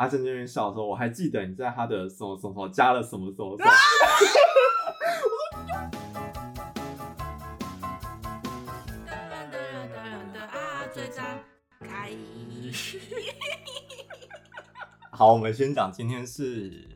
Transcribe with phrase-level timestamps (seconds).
[0.00, 3.70] 阿珍那边笑的时候，我还记得你在他的什么什么加了什么什么什么。
[15.12, 16.88] 好，我们先讲，今天是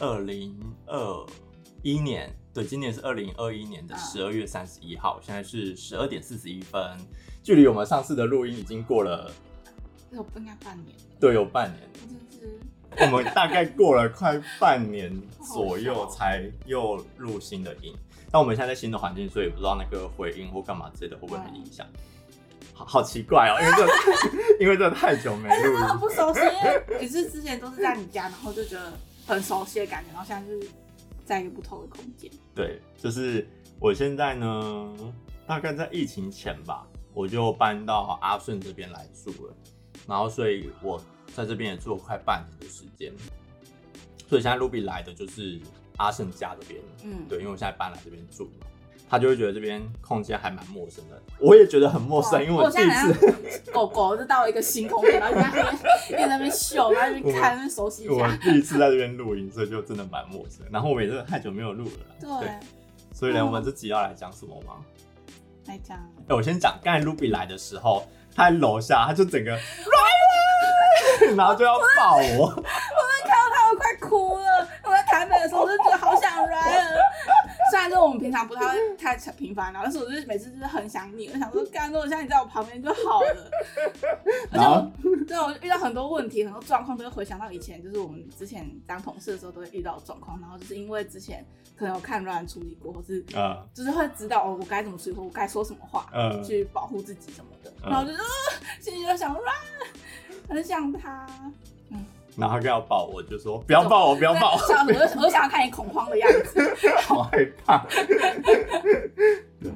[0.00, 1.24] 二零二
[1.84, 6.98] 一年，对，今年是二零二一年的十二月三十一号，现在是十二点四十一分，
[7.44, 9.30] 距离我们上次的录音已经过了，
[10.10, 11.88] 有应该半年，对，有半年，
[12.98, 15.12] 我们大概过了快半年
[15.54, 17.94] 左右才又录新的音，
[18.30, 21.86] 但我们现在在新的环境，所以也不知道那个回音或干嘛之类的会不会很影响。
[22.72, 26.40] 好，好奇怪哦，因为这 因为这太久没录了，不熟悉。
[26.90, 28.92] 因为也是之前都是在你家，然后就觉得
[29.26, 30.68] 很熟悉的感觉，然后现在就是
[31.24, 32.30] 在一个不同的空间。
[32.54, 33.46] 对，就是
[33.80, 34.94] 我现在呢，
[35.46, 39.54] 大概在疫情前吧，我就搬到阿顺这边来住了，
[40.06, 41.02] 然后所以我
[41.34, 43.12] 在这边也住了快半年的时间，
[44.28, 45.60] 所以现在 Ruby 来的就是
[45.96, 48.66] 阿胜家这边，嗯，对，因为我现在搬来这边住嘛。
[49.08, 58.14] 他就会觉得这边空间还蛮陌生的，我也觉得很陌生，因为我第一次狗狗就到了一个新空间，然后就在那边在那边秀，在那边看，那边熟悉一下。
[58.14, 60.66] 我第一次在这边录音，所以就真的蛮陌生。
[60.72, 62.50] 然后我也是太久没有录了，对，对。
[63.12, 64.84] 所以呢，我们这集要来讲什么吗？
[65.66, 65.96] 来讲。
[66.26, 69.50] 哎，我先讲，刚才 Ruby 来的时候，他在楼下，他就整个，
[71.36, 72.46] 然后就要抱我。
[72.46, 72.64] 我在
[73.24, 74.68] 看到他，我快哭了。
[74.84, 76.84] 我在台北的时候，我就觉得好想 Ryan。
[77.70, 83.50] 虽然说我们平常不太会太频繁，了但是我就是每次就是很想你，我想说，刚刚如果像你在我旁边就好了。
[84.50, 84.92] 而且我，
[85.26, 91.44] 对，我遇到很多问题，很多状况都会回想到以前，就是我们之前当同事的时候都会遇到状况，然后就是因为之前
[91.76, 98.18] 可能有看 Ryan 处理过，或是啊，就是会知道哦，我该怎么处理，或我该说什么话，嗯，去保护自己什么的，然后就是
[98.80, 101.52] 心里就想 Ryan，很想他，嗯。
[102.36, 104.58] 然后他要抱我，就说不要抱我，不要抱我。
[104.58, 106.60] 我就我就想要看你恐慌的样子，
[107.02, 107.86] 好害怕。
[109.60, 109.72] 对，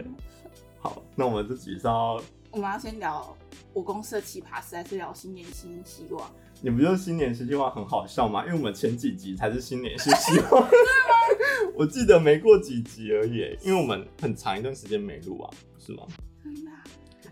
[0.78, 2.20] 好，那我们这集是要，
[2.50, 3.36] 我们要先聊
[3.72, 6.30] 我公司的奇葩事，还是聊新年新希望？
[6.60, 8.44] 你不觉得新年新希望很好笑吗？
[8.44, 10.68] 因为我们前几集才是新年新希 望？
[11.74, 16.02] 我记得没过几集而已，因为我们很长一段时间没录啊，是吗？
[16.44, 16.70] 真的？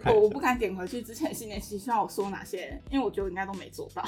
[0.06, 4.02] 我我不敢点回去之前新年新希望我说哪些，因为我觉得我应该都没做到。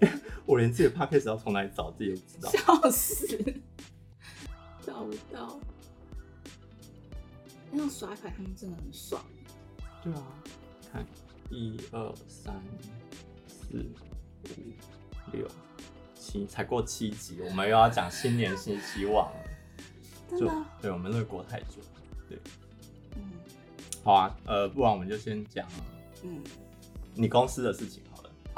[0.46, 3.54] 我连自己的 podcast 要从哪里找自己都不知道，笑死，
[4.84, 5.60] 找不到。
[7.70, 9.22] 那种刷牌他们真的很爽。
[10.02, 10.22] 对啊，
[10.90, 11.06] 看
[11.50, 12.60] 一二三
[13.46, 13.78] 四
[14.44, 15.46] 五六
[16.18, 19.40] 七，才过七集，我们又要讲新年新希望了。
[20.30, 20.66] 真的？
[20.82, 21.76] 对，我们那个过太久。
[22.28, 22.38] 对，
[23.16, 23.22] 嗯，
[24.02, 25.68] 好啊，呃，不然我们就先讲，
[26.24, 26.42] 嗯，
[27.14, 28.02] 你公司的事情。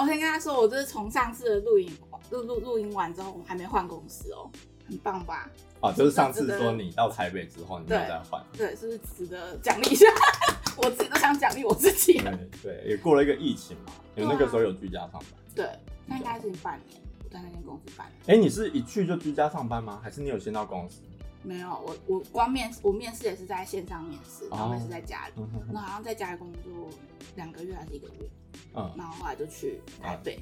[0.02, 1.88] 我先跟他说，我这是从上次的录音
[2.30, 4.50] 录录录音完之后，我还没换公司哦，
[4.88, 5.48] 很棒吧？
[5.80, 10.06] 哦，就是上次说你到台北之后，你没有再换，对，是不是值得奖励一下？
[10.76, 12.14] 我自己都想奖励我自己。
[12.14, 15.24] 对对，也过了一个疫情嘛，因为那个时候有居家上班。
[15.54, 15.70] 对，
[16.06, 18.36] 那应该是半年，我在那间公司半年。
[18.36, 20.00] 哎，你是一去就居家上班吗？
[20.02, 21.00] 还是你有先到公司？
[21.42, 25.34] 没有，我我光面试，我面试也是在线上面试，然后面试在家里，
[25.72, 26.88] 那好像在家里工作
[27.36, 28.28] 两个月还是一个月。
[28.74, 30.40] 嗯，然后后来就去台北。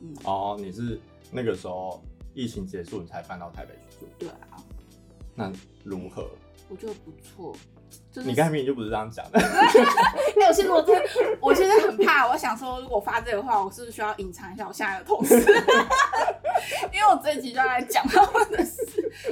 [0.00, 2.02] 嗯，哦，你是那个时候
[2.34, 4.06] 疫情结束，你才搬到台北去住？
[4.18, 4.62] 对啊。
[5.34, 5.52] 那
[5.84, 6.30] 如何？
[6.68, 7.54] 我觉得不错。
[8.10, 9.40] 就是你刚才明明就不是这样讲的。
[10.36, 11.02] 没有，其实我真，
[11.40, 12.26] 我现在很怕。
[12.28, 15.34] 我想说，如果发这个话，我是不是需要隐藏一下我现在的同事？
[16.92, 18.80] 因为我这一集就要来讲他们的事。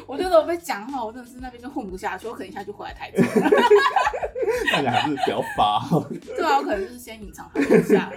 [0.06, 3.24] 我觉得我被讲的话，我真的是那边就混不下去，我可能一下就回来台中。
[4.72, 5.80] 那你还是不要发。
[6.26, 8.10] 对啊，我可能就是先隐藏他一下，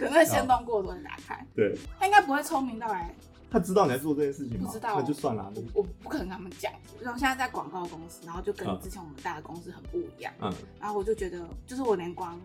[0.00, 1.46] 等那先动过了都打开。
[1.54, 1.76] 对。
[1.98, 3.14] 他应该不会聪明到来。
[3.48, 4.66] 他知道你在做这件事情吗？
[4.66, 5.52] 不知道，那就算了。
[5.72, 6.72] 我不可能跟他们讲。
[7.00, 10.32] 然后现在在广告公司，然后就跟之前我们大的公司很不一样。
[10.40, 10.52] 嗯。
[10.80, 12.40] 然后我就觉得，就是我连光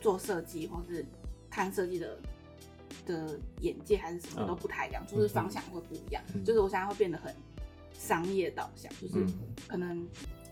[0.00, 1.04] 做设计或是
[1.50, 2.18] 看设计的
[3.06, 6.22] 的眼界还是什么都不太一样，就是方向会不一样。
[6.44, 7.34] 就是我现在会变得很
[7.98, 9.26] 商业导向，就是
[9.66, 9.96] 可能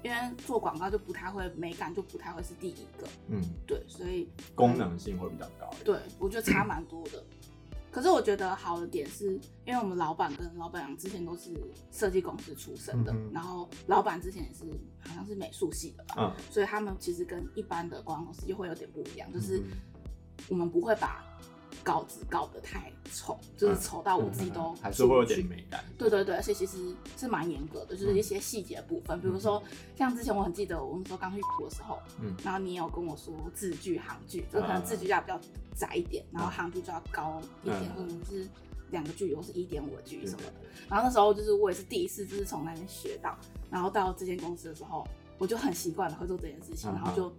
[0.02, 0.16] 因为
[0.46, 3.06] 做广告就不太会美感，就不太会是第一个。
[3.28, 5.70] 嗯，对，所以功能性会比较高。
[5.84, 7.22] 对，我觉得差蛮多的。
[7.90, 9.32] 可是我觉得好的点是，
[9.64, 11.52] 因为我们老板跟老板娘之前都是
[11.90, 14.64] 设计公司出身的，嗯、然后老板之前也是
[15.00, 19.62] 好像是美术系的吧，嗯、所以他们其实跟一般的广告公司又会有点不一样，就是
[20.48, 21.24] 我们不会把
[21.82, 25.84] 稿子搞得太丑，就是丑到我自己都、嗯、还是会有点美感。
[25.96, 29.62] 对对对，而且其实是蛮严格的，就是一些细节的部分，嗯、比如说
[29.96, 35.40] 像之前我很记得我那时候刚去读的时候，嗯，然后你有跟我说字距、行距，就可能字距要比较
[35.74, 38.48] 窄一点，然后行距就要高一点，或者是
[38.90, 40.52] 两个距离或是一点五的距离什么的。
[40.88, 43.36] 然后那时候就是我也是第一次，就是从那边学到，
[43.70, 45.06] 然后到这间公司的时候，
[45.38, 47.32] 我就很习惯了会做这件事情，然后就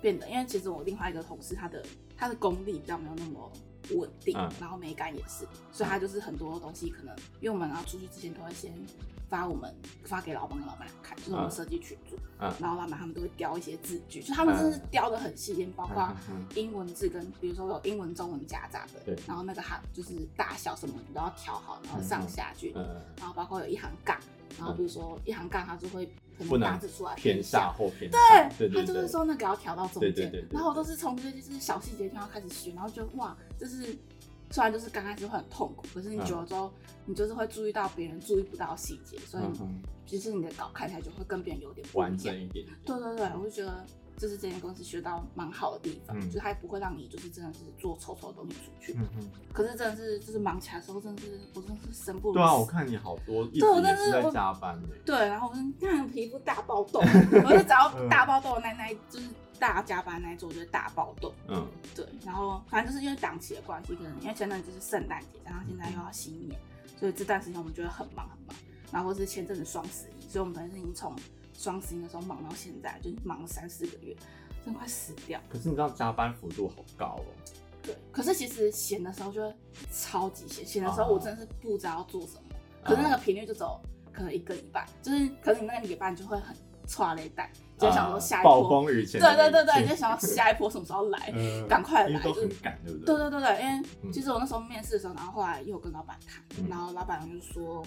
[0.00, 1.84] 变得，因为其实我另外一个同事他的
[2.16, 3.52] 他的功力比较没有那么。
[3.94, 8.72] 稳定，然后美感也是，所以它就是很多东西可能，因为我们要出去之前都会先
[9.28, 9.74] 发我们
[10.04, 12.52] 发给老板跟老板看，就是我们设计群组，嗯。
[12.60, 16.14] 然后老板他们都会雕一些字句，就他们真的是雕的很细心，包括
[16.54, 22.72] 英文字跟比如说有英文、中文夹杂的，然后那个行就是大小什么你都要调好，然后上下句，
[23.16, 24.18] 然后包括有一行杠，
[24.58, 26.06] 然后比如说一行杠它就会
[26.38, 28.20] 可能大字出来偏下或偏上，
[28.58, 33.36] 对，他就是说那个要调到中间，然后我都是从这些就是小细节地方开始学，然后就哇。
[33.58, 33.96] 就是，
[34.50, 36.72] 虽然就是刚开始会很痛苦，可是你久了之后，
[37.06, 39.44] 你就是会注意到别人注意不到细节，所以
[40.04, 42.66] 其实你的稿看起来就会跟别人有点完整一点。
[42.84, 48.92] 对对对，我就觉得这是这间公司学到蛮好的地方，就是它不会让你就是真的是做丑丑的东西出去。
[48.94, 52.38] 嗯嗯可是真的是就是忙起来的时候，真的是我真的是生不如死。
[52.38, 54.88] 对啊，我看你好多一直也是在加班的。
[55.04, 57.00] 对，然后我就看皮肤大爆痘，
[57.44, 59.28] 我就找大爆痘的那那就是。
[59.58, 61.64] 大加班那一周就是大爆痘，嗯，
[61.94, 66.60] 对，然后反正就是因为档期的关系，可能因为前阵就是圣诞节，然后现在又要新年，
[66.98, 68.56] 所以这段时间我们就会很忙很忙。
[68.90, 71.14] 然后是前阵子双十一，所以我们本身已经从
[71.52, 74.16] 双十一的时候忙到现在，就忙了三四个月，
[74.64, 75.40] 真的快死掉。
[75.48, 77.24] 可是你知道加班幅度好高哦。
[77.82, 79.54] 对，可是其实闲的时候就会
[79.92, 82.42] 超级闲，闲的时候我真的是不知道要做什么，
[82.84, 83.80] 可是那个频率就走
[84.12, 86.56] 可能一个礼拜，就是可能你那个礼拜你就会很
[86.86, 87.44] 剉咧等。
[87.78, 91.34] 就想说下一波，暴风雨前，对对对对，就想要下一波什么时候来，
[91.68, 93.06] 赶快来，就很赶，对不对？
[93.06, 97.84] 对对对对，因为其实我那时候面试的时候，然后后来又跟老板谈，然后老板就说，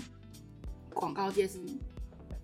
[0.94, 1.60] 广告界是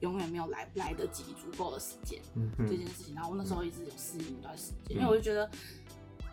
[0.01, 2.19] 永远没有来来得及足够的时间
[2.67, 5.49] 这件事情，然后我那时候一直有适应一段时间，因为我就觉得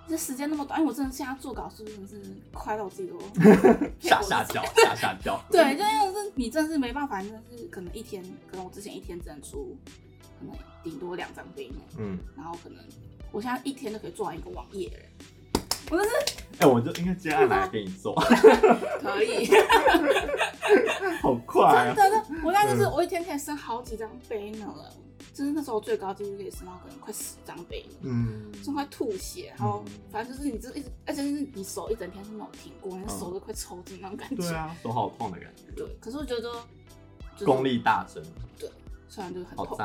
[0.08, 2.20] 这时间那么短，因为我真的现在做稿是真的是
[2.52, 3.18] 快到我自己都
[4.00, 9.76] 吓吓叫吓吓叫，对，就因为是你真的是没办法，真的是可能一天，可能我之前一天只能出。
[10.40, 10.54] 可能
[10.84, 12.78] 顶多两张杯呢，嗯，然后可能
[13.32, 14.88] 我现在一天都可以做完一个网页，
[15.90, 16.10] 我就是，
[16.58, 18.14] 哎、欸，我就应该接下来给你做，
[19.00, 19.48] 可以，
[21.22, 21.94] 好快啊！
[21.94, 24.66] 真的，我现在就是我一天可以生好几张杯呢，
[25.32, 36.52] 就是那时候最高纪录可以生到可能快十张杯呢，嗯，就快吐血，然后反正就是你就一直，而且是你手一整天是没有停过，你手都快抽筋那种感觉，对啊，手好痛的感觉，对，可是我觉得
[37.44, 38.22] 功力大增，
[38.58, 38.68] 对，
[39.08, 39.78] 虽然就是很痛。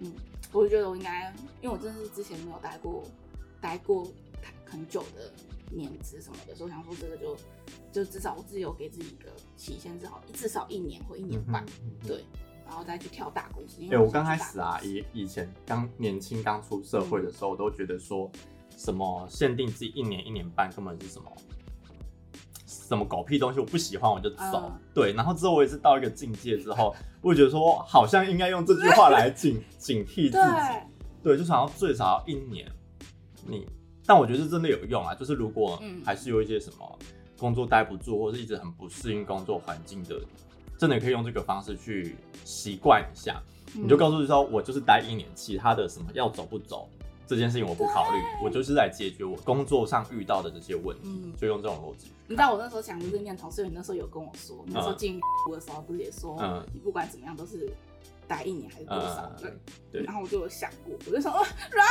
[0.00, 0.12] 嗯，
[0.52, 3.04] 我就觉得我应该，因为我真的是之前没有待过，
[3.60, 4.06] 待过
[4.72, 5.30] 很久的
[5.70, 7.36] 年资什么的，所以我想说这个就，
[7.92, 12.24] 就至少我自己有给自己一个期限，至少至少一年或一年半，嗯嗯、对，
[12.66, 13.82] 然后再去跳大公司。
[13.82, 18.30] 因为我刚开始啊，以以前刚年轻刚出社会的时候，我都觉得说
[18.74, 21.30] 什么限定自己一年一年半根本是什么。
[22.64, 24.44] 什么狗屁东西，我不喜欢我就走。
[24.44, 30.88] Uh, 对，然后之后我也是到一个境界之后，我觉得说好像应该用这句话来警警惕自己。
[31.22, 32.70] 对，就想要最少要一年。
[33.46, 33.66] 你，
[34.12, 35.14] 但我觉得是真的有用啊。
[35.14, 36.98] 就是如果还是有一些什么
[37.38, 40.20] 工作待不住，或者是一直很不适应工作环境的，
[40.76, 42.14] 真的可以用这个方式去
[42.44, 43.42] 习惯一下。
[43.72, 46.86] 你就告诉自己说，我就是待一年，其他的什么要走不走。
[47.26, 52.08] 这件事情我不考虑，我就是来解决我工作上遇到的这些问题，嗯、就用这种逻辑。
[52.28, 55.18] 你知道我那时候想的这个念头，所以你那时候有跟我说，你那时候进
[55.48, 57.72] 屋的时候不是也说，嗯、你不管怎么样都是
[58.28, 59.30] 待一年还是多少？
[59.42, 59.60] 嗯、
[59.90, 60.02] 对。
[60.04, 61.86] 然后我就有想过，我就想说软，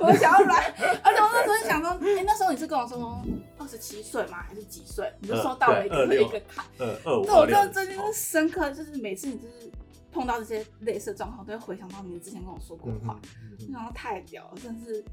[0.00, 0.62] 我想要软，
[1.02, 3.22] 而且我那时候想说，哎、欸，那时候你是跟我说
[3.58, 4.42] 二十七岁吗？
[4.42, 5.12] 还是几岁？
[5.20, 6.64] 你就说到了一个一个坎。
[6.78, 7.22] 嗯嗯。
[7.22, 9.70] 对，我真的最近是深刻，就是每次你就是。
[10.10, 13.20] 碰到这些类似的状况，都会回想到你之前跟我说过的话，
[13.70, 15.04] 然后、嗯、太屌了，真是！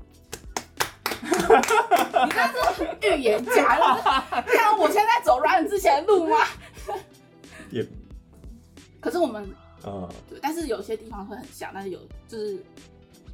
[1.22, 4.02] 你这是预言家了，
[4.48, 6.38] 看我现在走软之前的路吗？
[7.70, 7.86] 也，
[9.02, 9.54] 可是我们，
[9.86, 12.62] 呃，对，但是有些地方会很像，但是有就是。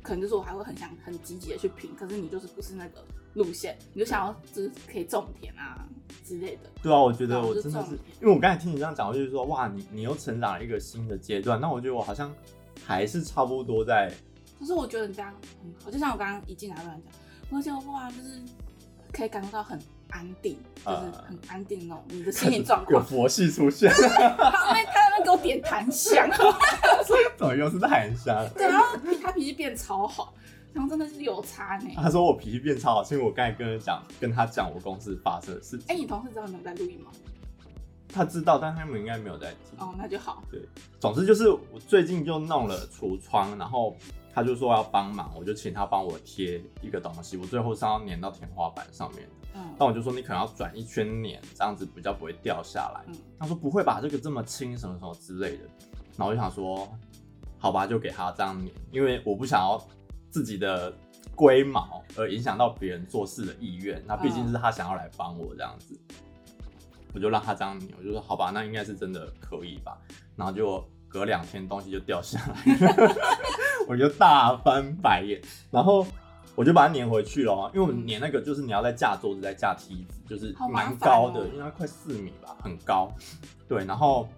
[0.04, 3.06] 可能就是我还会很想很积极的去拼，可是你就是不是那个
[3.36, 5.88] 路线，你就想要就是可以种田啊
[6.26, 6.62] 之类的。
[6.82, 12.34] 对啊，我觉得我真的是，因为我刚才听你这样讲，我就是说哇，你你又成长了一个新的阶段，那我觉得我好像
[12.84, 14.12] 还是差不多在。
[14.60, 15.32] 可是我觉得你这样
[15.62, 17.14] 很好，就像我刚刚一进来乱讲，
[17.52, 18.42] 我觉得哇，就是
[19.14, 19.80] 可以感受到很。
[20.12, 22.94] 安定，就是很安定那种，你的心理状况。
[22.94, 23.90] 有佛系出现。
[23.98, 26.30] 他那他那边给我点檀香，
[27.38, 28.48] 怎么又是檀香？
[28.54, 30.34] 对，然后他脾气变超好，
[30.74, 31.90] 然后真的是有差呢。
[31.96, 35.86] 他说我脾气变超好，是因为我刚才跟他讲，跟他讲我公司发生的事情。
[35.88, 37.12] 哎，你同事知道你们在录音吗？
[38.14, 39.80] 他知道，但他们应该没有在听。
[39.80, 40.44] 哦，那就好。
[40.52, 40.60] 对，
[41.00, 43.96] 总之就是我最近就弄了橱窗，然后
[44.34, 49.26] 他就说要帮忙，我就请他帮我贴一个东西，我最后是要粘到天花板上面。
[49.54, 53.04] 嗯，但我就说你可能要转一圈粘，这样子比较不会掉下来。
[53.08, 55.64] 嗯，他说不会吧，这个这么轻，什么什么之类的。
[56.18, 56.88] 然后我就想说，
[57.58, 59.84] 好吧，就给他这样粘，因为我不想要
[60.30, 60.94] 自己的
[61.36, 64.02] 龟毛而影响到别人做事的意愿。
[64.08, 66.00] 那毕竟是他想要来帮我这样子，
[67.14, 67.90] 我就让他这样粘。
[67.98, 69.98] 我就说好吧，那应该是真的可以吧。
[70.36, 73.16] 然后就隔两天东西就掉下来，
[73.88, 75.42] 我就大翻白眼。
[75.70, 76.06] 然后。
[76.62, 83.12] 我就把它粘回去了，因为我们粘那个就是你要再架桌子，再架梯子，就是蛮高的，因为它快四米吧，很高。
[83.68, 84.30] 对，然后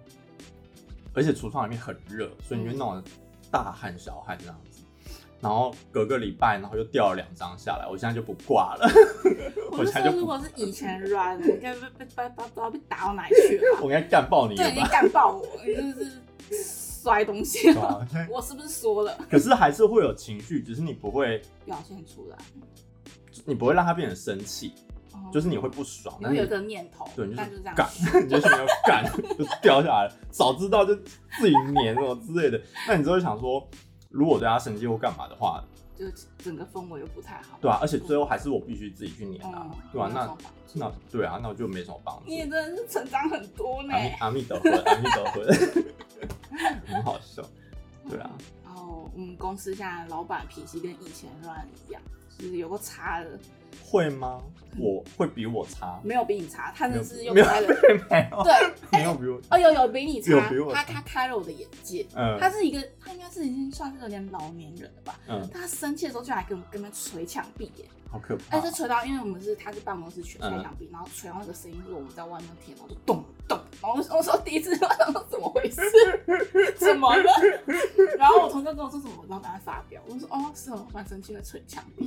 [1.12, 3.04] 而且厨房里面很热，所以你就弄得
[3.50, 4.80] 大汗小汗这样子。
[5.38, 8.88] 然后隔个礼拜，然后又掉了两张下来，我现在就不挂了。
[9.72, 13.80] 我就说，如果是以前软，应该被被被不知道被打到哪里去了。
[13.84, 16.83] 我应该干爆你，对，你干爆我，就是。
[17.04, 19.14] 摔东西了， 我是不是说了？
[19.30, 22.38] 可是还是会有情绪，只是你不会表现出来，
[23.44, 24.72] 你不会让他变成生气，
[25.30, 27.86] 就是你会不爽，你会有个念头，对，你就是干，
[28.24, 29.04] 你就想要干，
[29.36, 30.16] 就掉下来了。
[30.30, 32.58] 早知道就自己粘什么之类的，
[32.88, 33.68] 那你就会想说，
[34.08, 35.62] 如果对他生气或干嘛的话，
[35.94, 36.06] 就
[36.38, 40.10] 整个氛围又不太好，对啊，而且最后还是我必须自己去粘啊，对啊？
[40.14, 40.36] 那
[40.72, 42.22] 那对啊，那我就没什么帮助。
[42.26, 45.84] 你真的是成长很多呢，阿弥陀佛，阿弥陀佛。
[46.86, 47.42] 很好笑，
[48.08, 48.30] 对啊。
[48.64, 52.02] 然后我们公司现在老板脾气跟以前乱一样，
[52.38, 53.38] 就是有个差的。
[53.84, 54.40] 会吗？
[54.78, 56.00] 我会比我差？
[56.04, 57.66] 没有比你差，他只是又开了。
[57.66, 59.40] 对，没有 比我。
[59.50, 62.06] 哦，有有比你差，他他开了我的眼界。
[62.14, 62.38] 嗯。
[62.38, 65.18] 他是一个，他应该是已经算是有点老年人了吧？
[65.28, 65.48] 嗯。
[65.52, 67.84] 他生气的时候就来跟我跟他捶墙壁耶。
[68.14, 68.56] 好可怕！
[68.56, 73.58] 哎，是捶到，因为我们是他是办公室全开墙壁，然后捶到那个声音是我们在外面听然后，就咚咚。
[73.82, 74.88] 然后我说第一次，说
[75.28, 75.82] 怎么回事？
[76.78, 77.32] 怎么了？
[78.16, 80.00] 然后我同事跟我说什么，然后赶快发飙。
[80.06, 82.06] 我说哦，是哦，蛮生气的捶墙壁。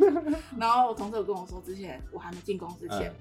[0.58, 3.14] 然后我同事有跟我说，之前我还没进公司前，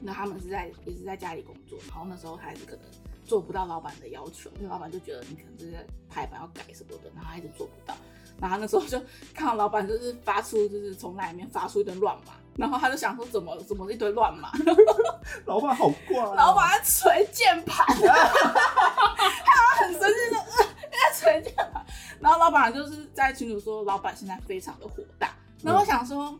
[0.00, 2.84] 那他们是在也是在家里工作，然后那时候还是可能
[3.24, 7.96] 做不到老板的要求，因为老板就觉得你可能就是排版要改什么的，然后还是做不到。
[8.40, 9.00] 然后那时候就
[9.34, 14.50] 看到老板就是发出就是从那里面发出一堆乱码，然后他就想说怎么怎么一堆乱码，
[15.44, 20.38] 老板好怪，老板在捶键盘， 他很生气的
[20.90, 21.84] 在捶键盘，
[22.18, 26.38] 然后老板就是在群主说老板现在非常的火大，然后我想说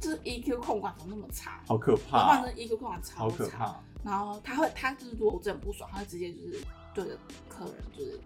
[0.00, 1.96] 就是 EQ 控管怎么那么差，好可？
[1.96, 7.16] 怕，老板的 EQ 控管超差，可怕，然后他会他就是如果真的不爽，他会直接就是对着
[7.48, 8.20] 客人就是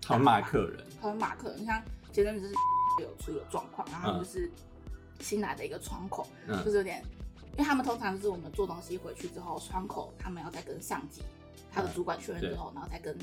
[0.00, 1.82] 他骂客人，他会骂客人，你像。
[2.24, 2.54] 前阵子是
[3.02, 4.50] 有出有状况，然后就是
[5.20, 7.02] 新来的一个窗口，嗯、就是有点，
[7.52, 11.22] 因为他们通常就是我们做东西回去之后，窗口他们要再跟上级
[11.70, 13.16] 他的主管确认之后，嗯、然后再跟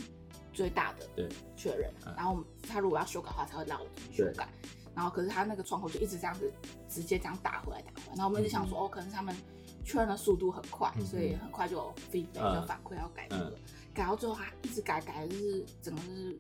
[0.54, 4.48] 最大的确认，嗯、然后他如果要修改的话，才会让我们修改。
[4.96, 6.50] 然后可是他那个窗口就一直这样子
[6.88, 9.36] 直接这样打回来打回来，然后我们就想说，嗯、哦，可能是他们
[9.84, 13.62] 确认的速度很快，嗯、所以很快就有 feedback 就反馈要改这个，嗯、
[13.94, 16.40] 改到最后他一直改改，就是整个就是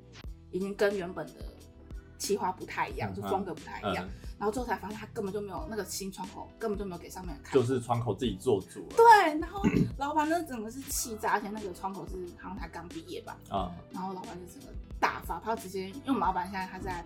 [0.52, 1.34] 已经跟原本的。
[2.18, 8.96] 企划不太一样，就风格不太一样，嗯、然后最后才发现他根本就没有那个新窗口，根本就没有给上面看，就是窗口自己做主了。
[8.96, 9.62] 对，然后
[9.98, 17.04] 老板那整个是气炸，而且那个窗口是好像才刚毕业吧，啊、嗯，然后老板就整个大发，他直接，因为我们老板现在他在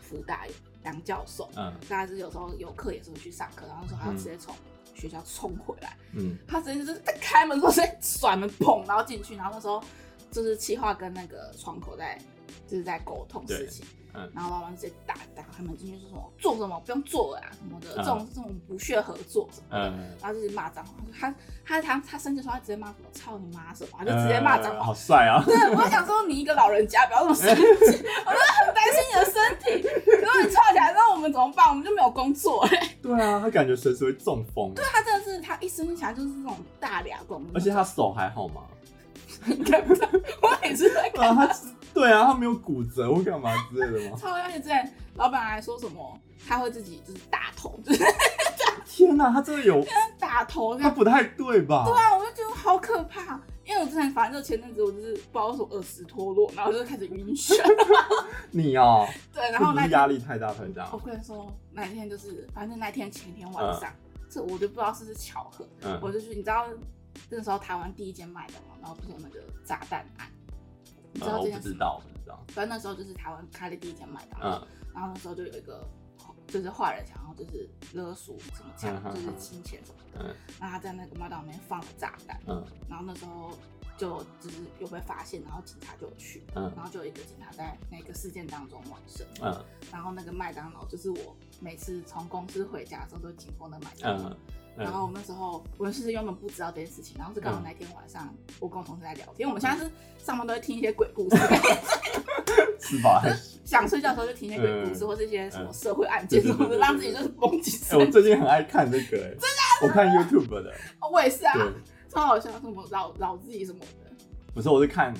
[0.00, 0.46] 福大
[0.82, 4.54] 当教授，嗯，大家是有时候有课也是会去上课，然后说他要直接从
[4.94, 9.82] 学校冲回来，嗯，他直接就是在开门的时候直接甩门砰，然后进去，然后那时候
[10.30, 12.18] 就是企划跟那个窗口在
[12.66, 13.84] 就是在沟通事情。
[14.14, 25.42] 嗯，然后老板直接打打开门进去说什么做什么不用做了啊什么的，这种这种不屑合作什么的，然后就是骂脏话，他他他他生气说他直接骂什么操你妈什么，他就直接骂脏话，好帅啊！
[25.46, 31.68] 对，我想说你一个老人家不要这么生气， 我真的很担心你的身体，如果你吵起来，那我们怎么办？
[31.68, 32.96] 我们就没有工作哎。
[33.02, 34.72] 对啊，他感觉随时会中风。
[34.74, 38.62] 对，他真的是他一生起来就是这种大俩工，而且他手还好吗？
[39.46, 40.08] 你看不到，
[40.42, 41.46] 我也是在看他。
[42.00, 44.16] 对啊，他没有骨折或干嘛之类的吗？
[44.18, 48.02] 超而且之前老板还说什么，他会自己就是打头，就是
[48.86, 49.84] 天哪，他真的有
[50.18, 51.84] 打头，他不太对吧？
[51.86, 57.54] 对啊，我就觉得好可怕，因为我之前反正就前阵子我就是不知道什么耳石脱落，然后就开始晕眩。
[58.50, 60.88] 你哦，对，然后那压力太大才这样。
[60.92, 63.92] 我跟你说，那一天就是反正那天前一天晚上，
[64.30, 65.66] 这我就不知道是不是巧合，
[66.00, 66.66] 我就去，你知道
[67.28, 70.26] 那时候台湾第一间卖的嘛，然后不是有那个炸弹案。
[71.12, 71.72] 你知道这件事？
[71.72, 72.44] 知道，知道。
[72.48, 75.86] 反正那时候就是台湾开的第一间麦当劳，然后那时候就有一个
[76.46, 80.36] 就是坏人想要就是勒索什么钱，就是金钱什么的。
[80.58, 82.40] 然后他在那个麦当劳里面放了炸弹，
[82.88, 83.56] 然后那时候
[83.96, 94.30] 就就是又被发现，然后警察就去，嗯，然后就有一个警察在那个事件当中往生，嗯，然后那个麦当劳就是我每次从公司回家的时候都经过那麦当劳。
[94.30, 94.36] 嗯
[94.76, 99.48] 然后我那时候，我其实原本不知道这件事情，然后是刚好那天晚上，我跟我同事在聊天。
[99.48, 101.36] 我们现在是上班都会听一些鬼故事，
[102.80, 103.22] 是吧？
[103.64, 107.98] 想睡觉的时候就听一些鬼故事，或是一些什么社会案件什么的，让自己就是绷紧神。
[107.98, 110.74] 我最近很爱看这个，哎，真的，我看 YouTube 的。
[111.12, 111.54] 我也是啊，
[112.08, 113.86] 超好笑，什么老老自己什么的。
[114.54, 115.12] 不是，我是看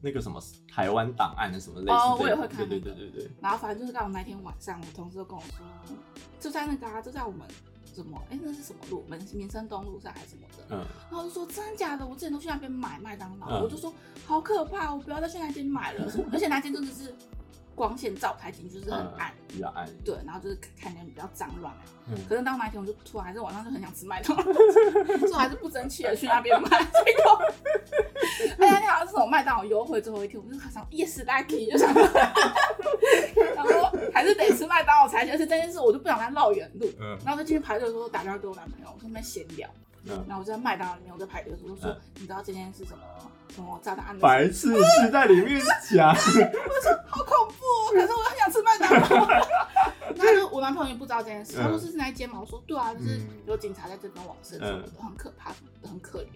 [0.00, 1.92] 那个什么台湾档案的什么类似。
[1.92, 2.68] 哦，我也会看。
[2.68, 3.30] 对对对对。
[3.40, 5.96] 然后反正就是刚好那天晚上，我同事就跟我说，
[6.40, 7.46] 就在那个啊，就在我们。
[7.94, 8.20] 什么？
[8.30, 9.04] 哎、欸，那是什么路？
[9.08, 10.64] 民民生东路上还是什么的？
[10.76, 12.06] 嗯，然后就说真的假的？
[12.06, 13.92] 我之前都去那边买麦当劳，嗯、我就说
[14.26, 16.10] 好可怕，我不要再去那间买了。
[16.32, 17.14] 而且那间真的是
[17.74, 19.88] 光线照不太进，就是很暗，嗯、比较暗。
[20.04, 21.72] 对，然后就是看起来比较脏乱。
[22.06, 24.42] 嗯，可是当那天我就突然还是晚上就很想吃麦当劳，
[25.18, 26.68] 所以我还是不争气的去那边买。
[26.68, 27.42] 结果，
[28.58, 31.92] 哎呀，那好像是什么麦当劳优惠最后一天，我就想 yes lucky，就想。
[33.54, 36.86] 然后还是得吃麦当劳才行，而且这件事我就不想再绕远路。
[37.00, 39.68] 嗯，然后就进去排队的时候打电话给我男朋友，我说那边闲聊。
[40.06, 43.02] 嗯，然后我就在麦当劳里面，我在排队的时候我就说，嗯、你知道今天是什么
[43.54, 44.18] 什么炸弹案？
[44.18, 46.10] 白痴是在里面讲。
[46.10, 49.28] 我说好恐怖哦，可是我很想吃麦当劳。
[50.16, 56.26] 然后我男朋友也不知道这件事，他说是那一间嘛，我说对啊，就是有警察在这边往生什么的，很可怕，很可怜。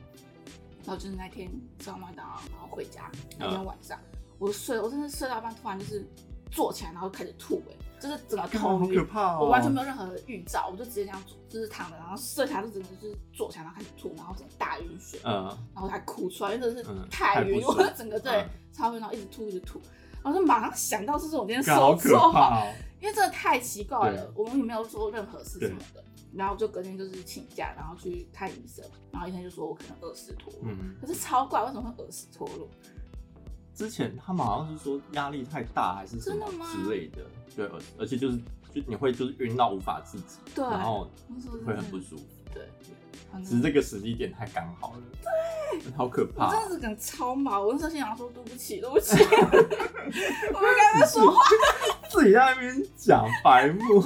[0.84, 3.98] 然后就是那天吃完麦当劳，然后回家那天晚上，
[4.38, 6.06] 我睡，我真的睡到一半，突然就是。
[6.50, 9.06] 坐起来，然后开始吐，哎，就是整个头晕，
[9.40, 19.80] 我完全没有任何的预兆，我就直接这样坐，就是躺着，然后睡起来就整个就是坐起来，然后开始吐，然后整个大晕血，嗯，然后还哭出来，因为真的是太晕，我整个对超晕，然后一直吐一直吐，
[20.22, 22.62] 然后就马上想到是我今天说错话，
[23.00, 32.68] 因为真的太奇怪了，我们也没有做任何事什么的，然后就隔天就是请假，然后去看医生，然后医生就说我可能耳石脱落，可是超怪，为什么会耳石脱落？
[33.78, 36.44] 之前他们好像是说压力太大还是什么
[36.75, 37.18] 之类的，
[37.54, 38.37] 对，而而且就是
[38.75, 41.08] 就你会就是晕到无法自己，对，然后
[41.64, 42.68] 会很不舒服，对，
[43.44, 51.40] 只是这个时机点太刚好了，对，好可怕，真的是感超毛，我那时候心想说对不起对不起， 我们刚才说话，
[52.11, 54.02] 自己在那边讲白目，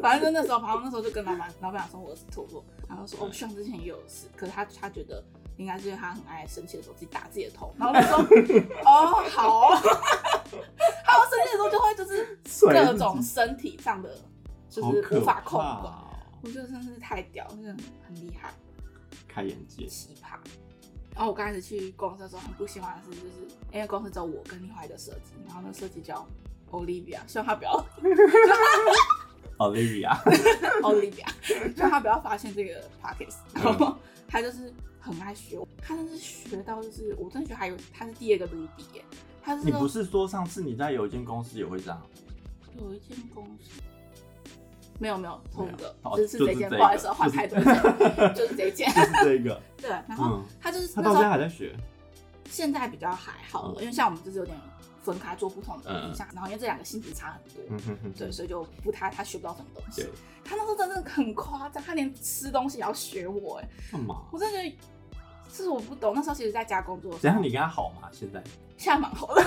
[0.00, 5.20] 反正就那时候，然后那时候就跟老板老板说我是脱落，然后说哦，像之前也有事，可是他他觉得。
[5.60, 8.16] 应该是因为他很爱生气的时候自己打自己的头，然后就说：
[8.84, 9.76] “哦，好。
[11.04, 14.16] ”他生气的时候就会就是各种身体上的
[14.70, 15.66] 就是无法控制。
[16.42, 18.54] 我觉得真的是太屌，真的很厉害，
[19.28, 20.38] 开眼界，奇葩。
[21.14, 26.26] 然后我刚开始去公司的时候，很不喜欢的是，就是因为公司只有我跟另外一个设计，然后那设计叫
[26.70, 27.84] Olivia，希望他不要
[29.58, 33.94] Olivia，Olivia，希望他不要发现这个 podcast，然后
[34.26, 34.72] 他就是。
[35.00, 39.04] 很爱学，他真是学到就是，我真的觉得还有他是第二个卢比耶。
[39.42, 42.00] 他是你不是说上次你在有一间公司也会这样？
[42.78, 43.80] 有一间公司
[44.98, 49.60] 没有没有同一个，就是这间，不好意思换太多间，就是这间， 就是这个。
[49.78, 51.74] 对，然后他就是他到现在还在学，
[52.50, 54.54] 现在比较还好，因为像我们就是有点
[55.02, 60.06] 分开做不同的影响，然后因为这两个性质差很多，对，所以就不太他学不到什么东西。
[60.44, 64.22] 他那时候真的很夸张，他连吃东西也要学我，哎，干嘛？
[64.30, 64.76] 我真的觉得
[65.52, 66.12] 这是我不懂。
[66.14, 68.08] 那时候其实在家工作，等下你跟他好吗？
[68.12, 68.42] 现在
[68.76, 69.42] 现在蛮好的，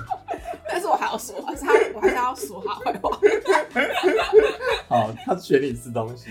[0.68, 3.18] 但是我还要说，还是他，我还是要说他坏话。
[4.88, 6.30] 好，他学你吃东西。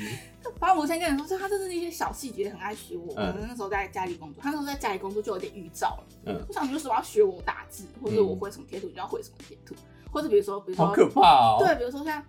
[0.59, 3.13] 反正我先跟你说，就他就是一些小细节很爱学我。
[3.13, 6.03] 可能那时候在家里工作，他那时候在家里工作就有点预兆了。
[6.25, 9.75] 嗯，我想你为什么要学我打字，或者我会什么贴图，你就要会什么贴图，
[10.11, 11.57] 或者比如说，比如说，好可怕哦。
[11.59, 12.23] 对，比如说像。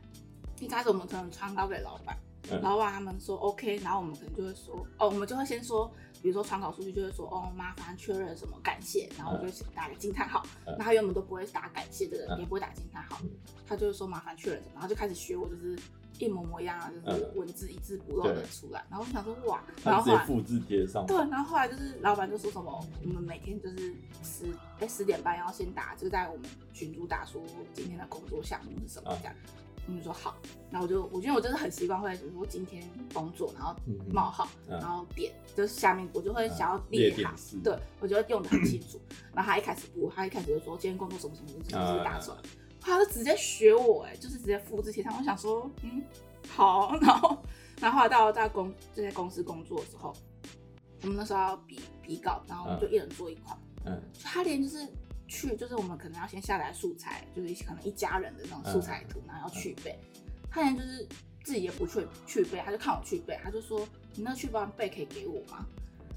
[0.61, 2.16] 一开始我们可能传稿给老板，
[2.48, 13.31] 嗯、老板他们说 OK，然后我们可能就会说，哦，我们就会先说，比如说传稿出去就会说，哦，麻烦确认什么感谢，然后我就打个惊叹号，嗯、然后他原本都不会打感谢的也不会打惊叹号，嗯、
[13.66, 15.77] 他就是说麻烦确认什么，然后就开始学我，就是
[16.18, 24.46] 一模模一样啊，就是文字一字不漏的出来，嗯、然后我想说哇，然后后来复制贴上，对，然后后来就是老板就说什么，我们每天就是十
[24.81, 29.35] 哎十点半要先打，就在我们群组打说今天的工作项目是什么这样。
[29.46, 29.53] 嗯
[29.88, 30.37] 我就说好，
[30.70, 33.75] 然后我就我觉得我真的很习惯会，比如说今天工作，然后
[34.12, 39.01] 冒号，嗯、然后点，就是下面我就会想要列好，嗯、对我觉得用的很清楚。
[39.35, 42.37] 然后他一开始不，他一开始就说今天工作什么什么，就直接打出来，
[42.83, 45.16] 他就直接学我，哎，就是直接复制贴上。
[45.16, 46.03] 我想说，嗯，
[46.49, 47.38] 好，然后
[47.81, 50.12] 然后后来到在公就在公司工作的时候，
[51.03, 54.87] 我们那时候要比比稿，然后我们就一人做一款，嗯，他连就是。
[55.29, 59.99] 去就是我们可能要先下载素材，就是一可能一家人的那种素材图，然后要去背。
[60.51, 61.09] 他连就是
[61.42, 65.64] 自己也不去去背，他就看我去背，他就说：“你那去帮背可以给我吗？”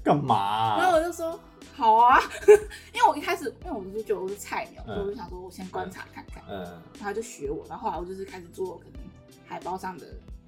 [0.06, 0.78] 干嘛、啊？
[0.78, 1.38] 然后我就说
[1.74, 2.20] 好啊，
[2.94, 6.44] 因为我一开始因为我就是觉得我是菜鸟，所以、嗯、我就想说我先观察看看。
[6.48, 6.62] 嗯。
[6.62, 9.00] 然后他就学我，然后后来我就是开始做可能
[9.44, 10.06] 海报上的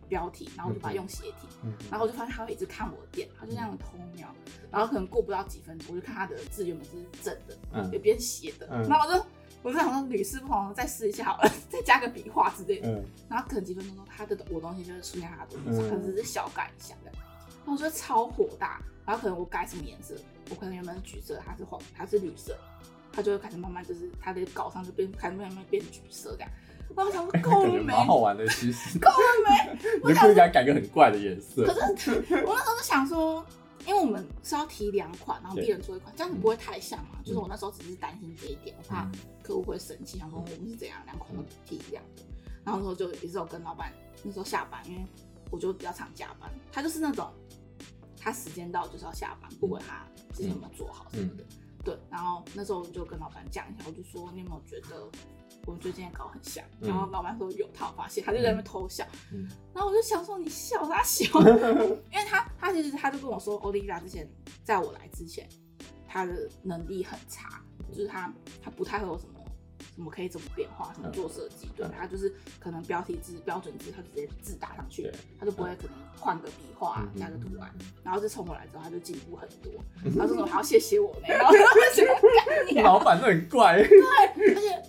[0.08, 4.28] 标题，然后我就把它用斜体，嗯、然后我就发现他会一直看我的店，他就这样偷瞄，
[4.70, 9.26] 然后可能过不到几分钟，我就看他的字原本是正的，嗯，也变斜的，嗯、然后我就
[9.64, 20.14] 我就想说屡试不同，再试一下好了， 再加个笔画之类的，嗯，然后可能几分钟后，他的我东西就会出现他的东西上，可能只是小改一下的，然后我觉得超火大，然后可能我改什么颜色，
[20.50, 22.54] 我可能原本是橘色，它是黄，它是绿色，
[23.10, 26.50] 它就会开始慢慢就是它的稿上就变开始慢慢变橘色这样。
[26.94, 27.84] 我想说 够了没？
[27.84, 29.16] 蛮好玩的，其实够了
[29.48, 29.78] 没？
[30.04, 31.64] 我就不应该改个很怪的颜色。
[31.64, 31.80] 可是
[32.44, 33.42] 我那时候就想说，
[33.86, 37.18] 因为我们是要提两款，然后一人做一款，这样子不会太像嘛？
[37.24, 39.10] 就是我那时候只是担心这一点，我怕
[39.42, 42.22] 客户会生气，想说我们是怎样两款都提一样的。
[42.62, 43.90] 然后那时候就也是有跟老板
[44.22, 45.02] 那时候下班，因为
[45.50, 47.30] 我就比较常加班，他就是那种
[48.20, 51.44] 他时间到就是要下班，不管他之前有没有做好什么的。
[51.84, 55.08] 对，然后那时候我就跟老板讲一下，我就说你有没有觉得？
[55.66, 61.26] 我们最近的稿很像，然后老板说有，他发现，他就在那边偷笑，嗯、然后我就想说你笑啥笑？
[62.10, 64.26] 因为他他其实他就跟我说，Olivia 之前
[64.64, 65.46] 在我来之前，
[66.06, 69.37] 他的能力很差，就是他他不太会有什么
[69.94, 79.72] 什么可以怎么变化，怎么做设计，对，他就是可能标题字标准字，他就直接字打上去，他就不会可能换个笔画加个图案，然后就从我来之后他就进步很多，
[80.16, 81.52] 然后这种还要谢谢我呢，然后
[81.94, 82.04] 就
[82.82, 84.82] 老板都很怪，对，而且。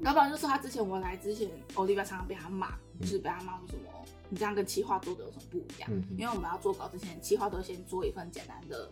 [0.00, 5.90] 老板就说他之前我来之前，Olivia 常常被他骂，就是被他骂说什么，你这样跟企划做的有什么不一样？
[6.18, 8.90] 因为我们要做稿之前，企划都先做一份简单的，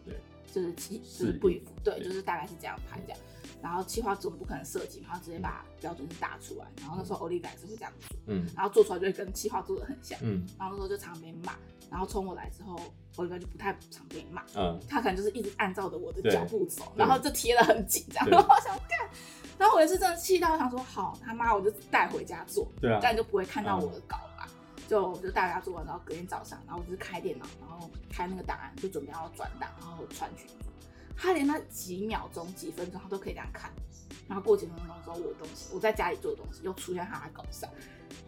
[0.50, 3.20] 就是企就是 brief，对，就是大概是这样拍这样。
[3.62, 6.66] 然后企划总不可能设计嘛，然后直接把标准字打出来。
[6.80, 11.54] 然后那时候 Olivia 是会这样做，嗯，然后做出来就会跟企划做的很像，嗯，然后那时候就常被骂。
[11.90, 12.74] 然后冲我来之后
[13.16, 18.26] ，Olivia 就不太常被骂，嗯，他可能就是一直按照着我的脚步走，然后就贴的很紧这样。
[18.30, 18.98] 然 后我想干。
[19.58, 24.48] 然后我也是真的气到，想说好他妈，我就带回家做，对啊，这样就不会看到我的稿了。
[24.88, 30.71] 就我就带回家做完，然后隔天早上，然后我就是开电脑，然后开那个档案，就准备要转档，然后传群组。
[31.16, 33.70] 他连那几秒钟、几分钟，他都可以这样看。
[34.28, 37.68] 然后过几分钟之后，我的东西，我在家里做的东西又出现他的稿上。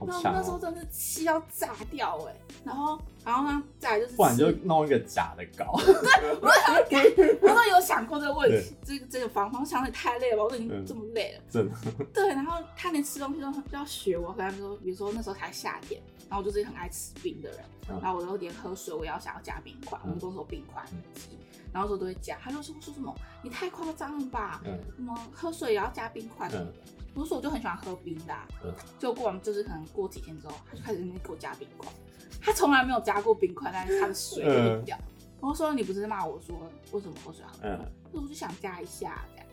[0.01, 5.77] 然后那时候真的是气到炸掉哎、欸，然后，然后呢，再来就是，不然就弄一个假的稿。
[5.85, 5.95] 对，
[6.41, 11.43] 我想给，我都有想过这个问题，对这个这个方法，我想的太累了吧，我都已经这么累了。
[11.51, 11.77] 真的。
[12.13, 20.83] 对，然后他连吃东西都都要学我，可能说，比如说那时候才夏天，然后我就是一个很爱吃冰的人，嗯、然后我都连喝水我也要想要加冰块，嗯、我们公司有冰块
[21.15, 21.39] 机，
[21.75, 24.63] 然后说都会加，他就说说什么，你太夸张了吧？
[24.65, 24.79] 嗯。
[24.97, 26.65] 什么喝水也要加冰块的？
[26.65, 26.73] 嗯
[27.15, 31.89] 不是说我就很喜欢喝冰的、啊，嗯、就过完就是可能过几天之后，他就开始给我加冰块。
[32.41, 34.99] 他从来没有加过冰块，但是他的水就会掉。
[35.39, 37.61] 我、嗯、说你不是骂我说为什么喝水好喝？
[37.69, 39.47] 嗯，我就想加一下这样。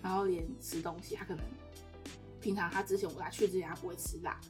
[0.00, 1.44] 然后连吃东西，他可能
[2.40, 4.40] 平常他之前我来去之前他不会吃辣，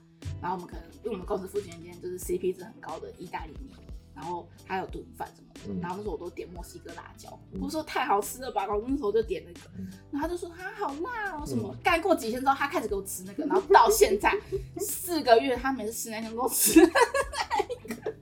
[0.42, 3.74] 然后我们可能因为我们公司附近一间就是 CP 值很高的意大利面。
[4.14, 9.60] 然后还有炖饭什么的，然后那时候我都点墨西哥辣椒，我说太好吃了吧，然后那时候就点那个，
[10.10, 14.36] 然后他就说他好辣哦什么，干过几天之后他开始给我吃那个，然后到现在
[14.78, 18.12] 四个月他每次吃那天都吃那个，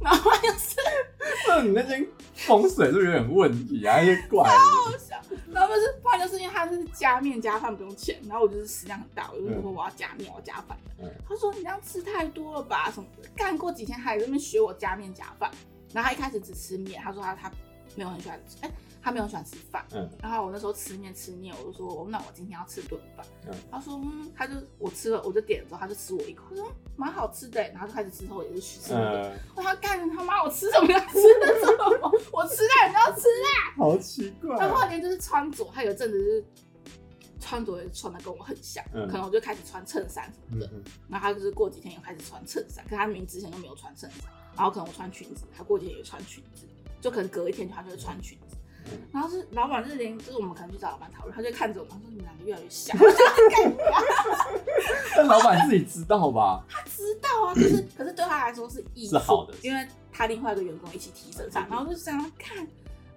[0.02, 0.76] 然后就是，
[1.48, 3.98] 那你那间风水是不是有点问题啊？
[4.00, 4.48] 有点怪。
[4.48, 5.13] 然后不是，不然就是
[6.44, 10.76] 因为他是加面加饭不用钱，然后我就是食量很大，我就说我要加面，我要加饭。
[11.00, 13.26] 嗯、他说你这样吃太多了吧什么的。
[13.34, 15.50] 干过几天还在那边学我加面加饭，
[15.94, 17.50] 然后他一开始只吃面，他说他他
[17.96, 19.84] 没有很喜欢吃，哎、欸，他没有很喜欢吃饭。
[19.92, 20.08] 嗯。
[20.22, 23.24] 然后我那时候吃面吃腻，我就说那我今天要吃顿饭。
[23.46, 23.54] 嗯。
[23.70, 33.74] 他说嗯，他就我吃了，我就点了之后，他就吃我一口，他说蛮好吃的，然后就开始吃后也是去吃那我说干他妈，我吃什么要吃什么，我吃辣你要吃辣。
[33.78, 34.56] 好奇怪。
[34.58, 36.44] 他后后来就是穿着，他有一阵子是
[37.40, 40.70] 穿着也穿的跟我很像，嗯、可能我就开始穿衬衫什么的。
[40.72, 44.30] 嗯、然后他就是过几天又开始穿衬衫，可他明明之前都没有穿衬衫。
[44.56, 46.64] 然后可能我穿裙子，他过几天也穿裙子，
[47.04, 48.56] 就可能隔一天他就会穿裙子。
[48.86, 52.96] 嗯、然后是老板就是连就是我们可能去找老板讨论，他就看着我们说你们两个越来越像。
[55.14, 56.64] 但老板自己知道吧？
[56.66, 62.66] 他知道啊，就是可是对他来说是益是好的，因为他另外一个员工一起提升上，然后就这样看。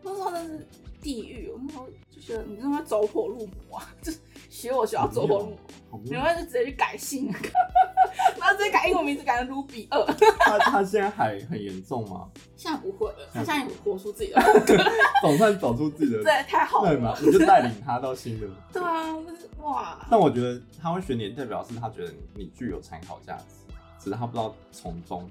[0.03, 0.67] 那时候真是
[1.01, 3.93] 地狱，我那时候就觉得你他妈走火入魔啊！
[4.01, 5.57] 就是学我学要走火入
[5.91, 7.31] 魔，然后就直接去改姓，
[8.39, 10.03] 然后直接改英文名字改成卢比二。
[10.39, 12.29] 他他现在还很严重吗？
[12.55, 14.83] 现在不会了，他现在也活出自己的风格，
[15.21, 17.15] 总算走出自己的，对，太好了，对嘛？
[17.21, 20.05] 你就带领他到新的，对啊，就是哇！
[20.09, 25.29] 但我觉得他会选你，代表是他觉得你具有参考价值，只是他不知道从中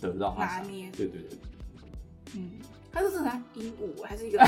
[0.00, 0.90] 得到他拿捏。
[0.96, 1.38] 对对对，
[2.34, 2.50] 嗯。
[2.90, 4.38] 他就是很鹦鹉，还是一个。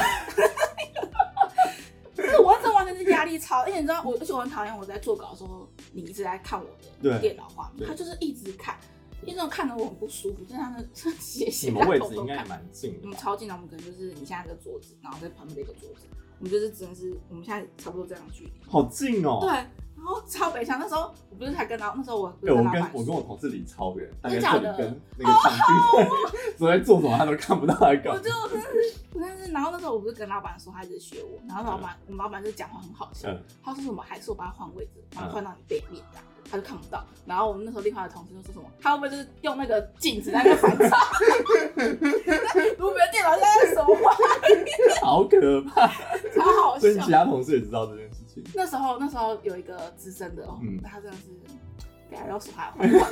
[3.80, 6.66] 你知道我，而且我很讨厌我在做稿的时候，你一直在看我
[7.02, 8.78] 的电脑画面，他就是一直看，
[9.24, 11.68] 一直看得我很不舒服，就是他的写写。
[11.72, 16.06] 你们位置应该蛮近的，我们超近的，我们可能就是你现在这个桌子，然后在旁边的一个桌子，
[16.38, 18.52] 我们就是只能是我们现在差不多这样距离。
[18.68, 19.38] 好近哦。
[19.40, 19.64] 对。
[20.00, 28.14] 然后超北向，那时候我不是才跟到，那时候我对我跟我跟我同事离超远，大概这里跟那个场地，所以在做什么他都看不到在干。
[28.14, 33.28] 我就真的是，但是然后那时候我不是跟老板说他一直学我，然后老板我们老板就讲话很好笑，
[33.62, 37.04] 他说什么还是我帮他换位置，然后换到你背面这样，他就看不到。
[37.26, 40.96] 然后我们那时候另外的同事就说什么，他会不会就是用那个镜子在那反照？
[42.78, 44.16] 如果别的电脑现在什么画
[45.02, 45.86] 好可怕，
[46.34, 46.80] 超好笑。
[46.80, 48.09] 所以其他同事也知道这件事。
[48.54, 51.28] 那时候，那时候有一个资深的，嗯，他真的是，
[52.08, 53.08] 不要说他坏话，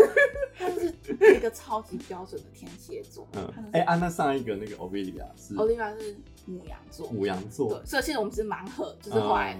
[0.59, 0.95] 他就是
[1.37, 3.27] 一个超级标准的天蝎座。
[3.35, 7.75] 嗯，哎，按那上一个那个 Olivia 是，Olivia 是母羊座，母羊座。
[7.75, 9.57] 对，所以其实我们是蛮合，就是后来，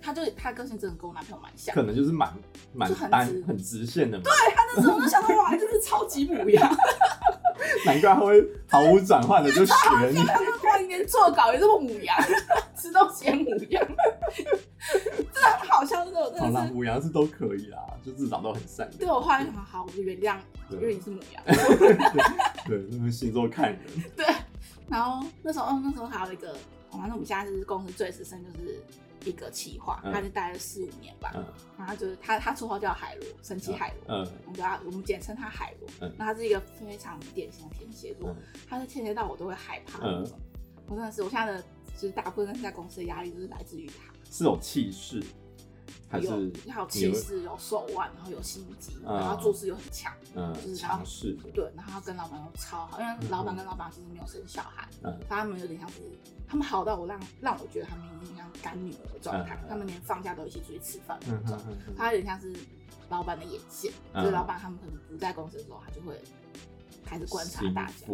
[0.00, 2.32] 他就他个性真的跟我男朋友蛮像，可能就是蛮
[2.72, 4.24] 蛮单很直线的嘛。
[4.24, 6.70] 对，他那时候我就想到哇，就是超级母羊，
[7.84, 9.74] 难怪他会毫无转换的就学
[10.10, 10.16] 你。
[10.24, 12.16] 他说他连做稿也这么母羊，
[12.76, 13.86] 吃东西也母羊。
[15.32, 16.44] 真的很好笑，这种真的是。
[16.44, 18.98] 好啦，母羊是都可以啦，就至少都很善良。
[18.98, 20.36] 对我后来想，好，我就原谅，
[20.70, 21.42] 因为你是母羊。
[22.66, 23.80] 对，那个星座看人。
[24.16, 24.26] 对，
[24.88, 26.54] 然后那时候，哦，那时候还有一个，
[26.90, 28.82] 反正我们现在是公司最资深，就是
[29.26, 31.32] 一个企划，他就待了四五年吧。
[31.76, 34.04] 然后就是他，他绰号叫海螺，神奇海螺。
[34.08, 34.32] 嗯。
[34.44, 35.90] 我们叫他，我们简称他海螺。
[36.00, 36.14] 嗯。
[36.16, 38.34] 那他是一个非常典型的天蝎座，
[38.68, 40.38] 他是天蝎到我都会害怕那种。
[40.86, 41.62] 我真的是，我现在的
[41.96, 44.12] 就是大部分在公司的压力都是来自于他。
[44.30, 45.22] 是有气势，
[46.08, 51.50] 还是有气势、有手腕，然后有心机，然后做事又很强，嗯，就是强势的。
[51.50, 55.96] 对，然后跟老板又超好，因为老板跟老板其实没有生小孩，嗯，他们有点像是，
[56.46, 61.58] 他们好到我让让我觉得他们有点像干女儿的状态，他们连放假都一起出去吃饭那种，
[61.96, 62.54] 他有点像是
[63.08, 66.20] 老板的眼线，就是老板他们可能不在公司的时候，他就会
[67.04, 68.06] 开始观察大家，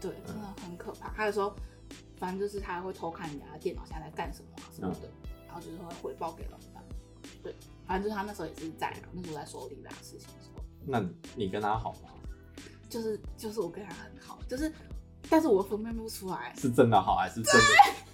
[0.00, 1.08] 对，真的很可怕。
[1.10, 1.52] 他有时候，
[2.18, 5.10] 反正就是他会偷看人家的电脑现在在干什么啊什么的。
[5.52, 6.81] 然后就是会回报给老板，
[7.42, 7.54] 对，
[7.86, 10.62] 反正就是他那时候也是在，那时候在说李大事情的时候。
[10.84, 11.02] 那
[11.36, 12.10] 你跟他好吗？
[12.88, 14.70] 就是就是我跟他很好，就是，
[15.30, 17.60] 但是我分辨不出来是真的好还是真的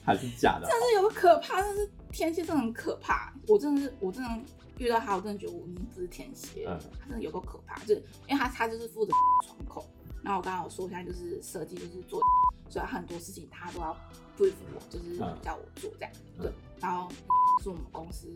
[0.04, 0.68] 还是假的。
[0.70, 3.32] 但是有个可怕，但是天蝎真的很可怕。
[3.48, 4.30] 我真的是我真的
[4.78, 9.12] 遇到他，我真的觉得我已经不是天蝎，嗯，他真的有个可怕，就是因为他他就是负责
[9.44, 9.84] 窗口，
[10.22, 12.20] 然后我刚刚有说一下就是设计就是做，
[12.70, 13.92] 所以很多事情他都要
[14.38, 16.52] brief 我，就是叫我做这样，对。
[16.80, 17.10] 然后
[17.62, 18.28] 是我们公司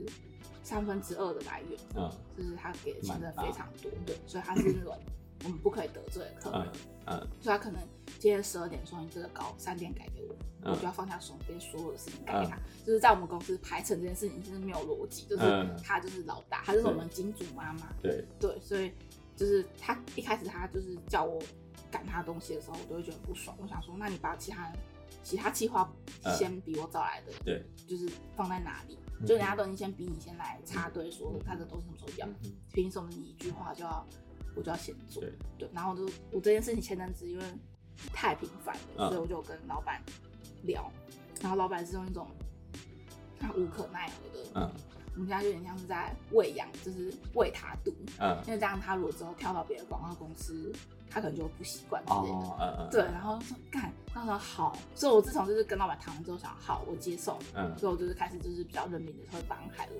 [0.62, 4.98] 三分之二的来源，嗯，就是他给的钱真的非常多，对，所以他是那种
[5.44, 6.68] 我们不可以得罪的客人，
[7.06, 7.80] 嗯，所以他可能
[8.18, 18.24] 今天十二点说你这个稿三点改给我，我就要放下手边所有的事情改给他，就是在我们公司排程这件事情是没有逻辑，就是他就是老大，他就是我们金主妈妈，对。
[18.38, 18.92] 对，所以
[19.36, 21.42] 就是他一开始他就是叫我
[21.90, 24.72] 赶他东西的时候，我都会觉得不爽，我想说，那你把其他人。
[25.22, 25.90] 其他计划
[26.38, 28.98] 先比我早来的，对，就是放在哪里？
[29.26, 32.28] 就人家都已经先比你先来插队，说他的东西什么时候要，
[32.72, 34.04] 凭什么你一句话就要
[34.56, 35.22] 我就要先做？
[35.56, 37.44] 对，然后就我这件事情前阵子因为
[38.12, 40.02] 太频繁了，所以我就跟老板
[40.64, 40.90] 聊，
[41.40, 42.26] 然后老板是用一种
[43.38, 44.72] 他无可奈何的，嗯，
[45.14, 50.72] 我们家有点像是在喂养，就是喂他读，嗯，因为这样他如果之后跳到别的广告公司。
[51.14, 59.98] 他可能就不习惯之类的，哦嗯、对，然后说干，他说好，所以我自从就是跟老板谈完之后想，好，我接受，嗯，所以我就是开始就是比较认命的，会帮海螺，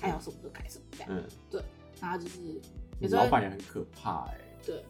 [0.00, 1.62] 他要什么就改什么这样，嗯，对，
[2.00, 2.58] 然后就是
[2.98, 4.82] 有时候老板也很可怕哎、欸，对，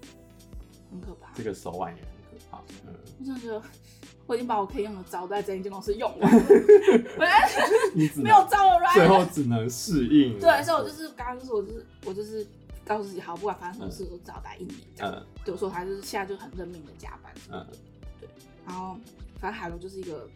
[0.93, 2.03] 很可怕，这个手腕也
[2.35, 3.63] 很可怕，嗯，我真的觉得
[4.27, 6.43] 我已经把我可以用的招都在这一间公司用完了，
[7.95, 12.47] 你没有招了，最后只能适应，对，所以我就是刚刚就是我就是我就是。
[12.87, 15.11] 告诉自己好，不管发生什么事，都只要待一年这样。
[15.17, 17.67] 嗯，对，我说他就是现在就很认命的加班什么的。
[18.21, 18.29] 对，
[18.67, 18.95] 然后
[19.41, 20.29] 反正海龙就是一个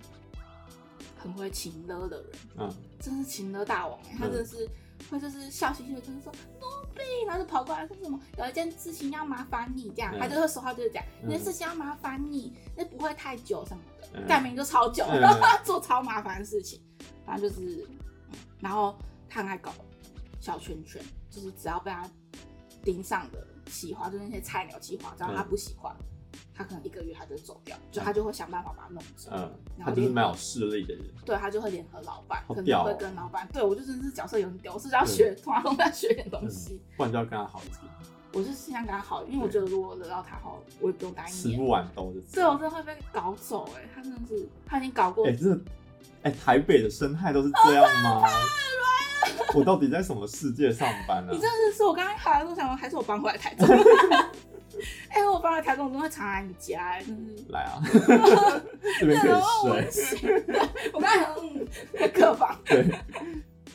[1.19, 4.01] 很会情勒的人，嗯，真是情勒大王。
[4.19, 4.67] 他真的是
[5.11, 13.83] 会就是笑嘻嘻的，就是说诺贝，然后就跑过来说什么有一件事情要麻烦你这样，他就会说话就是讲，那事情要麻烦你，那不会太久什么
[14.13, 15.05] 的，改名就超久，
[15.65, 16.83] 做超麻烦的事情，
[17.25, 17.87] 反正就是，
[18.61, 18.99] 然后
[19.31, 19.73] 他很爱搞
[20.41, 22.07] 小圈圈，就是只要被他。
[22.85, 26.07] 盯上的企划，就是那些菜鸟企划，只要他不喜欢，嗯、
[26.59, 29.31] 他可能一个月他就走掉，就他就会想办法把他弄走。
[29.33, 29.39] 嗯，
[29.77, 31.05] 然后他就是蛮有势力的人。
[31.25, 33.49] 对，他就会联合老板，可能会跟老板。
[33.53, 36.83] 对，我就真的是角色有点屌，我是要学，从他身上学点东西。
[36.97, 37.79] 不然就要跟他好一点。
[38.35, 41.35] 我我是心想跟他好，因为我觉得如果惹到他后，我也不用答应。
[41.35, 42.35] 吃不完兜着走。
[42.35, 45.27] 对，我真的会被搞走哎、欸，他真的是，他已经搞过。
[45.27, 45.53] 哎、欸，这，
[46.23, 48.23] 哎、欸，台北的生态都是这样吗？
[49.55, 51.35] 我到底在什么世界上班呢、啊？
[51.35, 53.67] 你真的是，我刚刚好像都想说，还是我搬回来台中。
[55.11, 57.83] 哎、欸，我搬来台中，我都会常来你家、欸，就是来啊，
[59.01, 60.45] 这边可以睡。
[60.93, 61.67] 我刚才嗯，
[62.13, 62.59] 客房。
[62.65, 62.89] 对。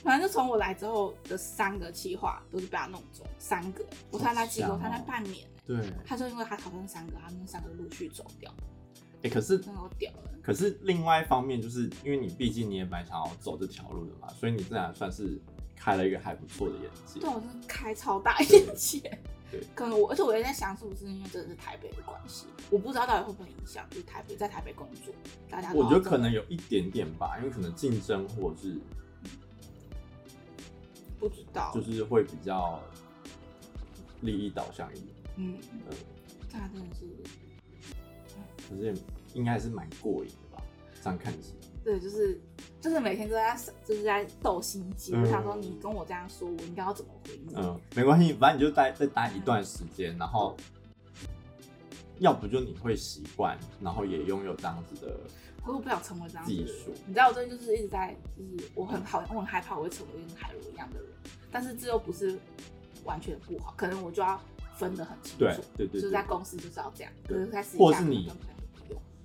[0.04, 5.50] 反正就从我来之后的三个计划都是被他弄走，三个，我才来几个，我才来半年、欸。
[5.66, 5.78] 对。
[6.06, 8.54] 他说，因为他讨厌三个，他们三个陆续走掉。
[9.18, 10.30] 哎、欸，可是真的屌了。
[10.42, 15.40] 可是另外一方面，就是因为你毕竟你也蛮想要走这条路的嘛，所以你自然算是
[15.74, 17.22] 开了一个还不错的眼界。
[17.22, 19.20] 对，我真的开超大眼界。
[19.54, 19.64] 对。
[19.76, 25.14] 可能我，而且我也在想，是不是因为真的是台北的关系，我不知道到底会不会影响，就是台北在台北工作，
[25.50, 25.72] 大家。
[25.74, 28.78] 我觉得可能有一点点吧，因为可能竞争或者是。
[31.20, 32.82] 不知道，就是会比较
[34.20, 35.08] 利益导向一点。
[35.38, 35.58] 嗯，
[36.52, 37.08] 他真的是，
[38.68, 38.94] 可是
[39.34, 40.62] 应该是蛮过瘾的吧？
[41.02, 41.63] 这样看起来。
[41.84, 42.40] 对，就是
[42.80, 45.14] 就是每天都在就是在斗心机。
[45.14, 47.54] 我、嗯、想说，你跟我这样说，我应该要怎么回应？
[47.56, 50.56] 嗯，没关系，反正你就待再待一段时间，然后
[52.20, 55.20] 要不就你会习惯，然后也拥有这样子的。
[55.62, 56.68] 可是我不想成为这样子的人。
[56.68, 61.10] 技术，你知道我最近就是一直在，就是我很好，我很害怕我会成为跟海螺一样的人。
[61.52, 62.38] 但是这又不是
[63.04, 64.42] 完全不好，可能我就要
[64.78, 65.40] 分得很清楚。
[65.40, 67.14] 对对对，就是在公司就是要这样。
[67.28, 68.30] 对，可是在私或是你，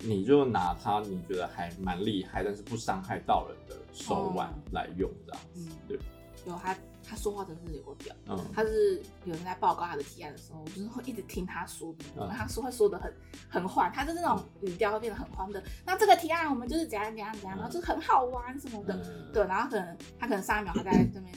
[0.01, 5.69] 你就拿他你觉得还蛮厉害，但是不伤害到人的手腕来用这样子。
[5.71, 5.99] 嗯，对。
[6.47, 6.77] 有他。
[7.11, 13.11] 他说话真的是有点屌，嗯，他是有人在报告他的提案的时候，我就是会一直听他说的，嗯、他说话说的很
[13.49, 15.63] 很缓，他就是那种语调会变得很欢的。
[15.87, 21.35] 那这个提案我们就是怎样怎样怎样，然后就很好玩什么的，嗯、对，然后可能他可能上一秒他在这边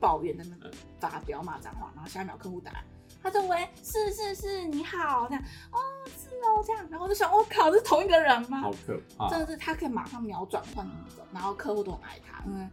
[0.00, 2.84] 抱怨，在那边发表骂脏话，然后下一秒客户打来，
[3.22, 5.78] 他就喂是是是你好这样，哦
[6.18, 8.60] 是哦这样，然后我就想我靠，这是同一个人吗？
[8.60, 12.70] 好可怕，真的是他可以马上秒转换那种，然后客户都很爱他，嗯。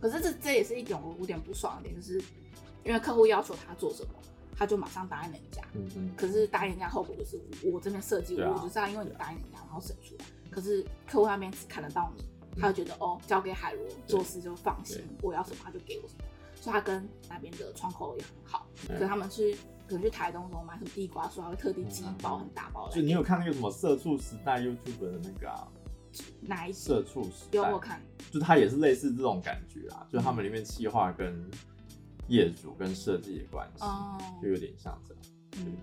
[0.00, 2.22] 可是这这也是一种我有点不爽的点，就是
[2.84, 4.10] 因为客户要求他做什么，
[4.56, 5.62] 他就马上答应人家。
[5.72, 6.14] 嗯嗯。
[6.16, 10.24] 可是答应人家后果就是我这边设计，我就是要因为你答应人家，然后省出来。
[10.50, 16.24] 可是客户那边只看得到你，他就觉得哦，交给海螺做事就放心，我要什么他就给我什么。
[16.60, 18.66] 所以他跟那边的窗口也很好。
[18.86, 22.94] 可是他们去可能去台东的时候买什么地瓜酥，还会特地寄一包很大包的。
[22.94, 25.68] 就你有看那个什么社畜时代 YouTube 的那个啊？
[26.42, 27.58] 哪一社畜时代？
[27.58, 31.50] 有我看，就他也是类似这种感觉啊，就他们里面企划跟
[32.28, 35.22] 业主跟设计的关系，哦，就有点像这样。
[35.58, 35.76] 嗯，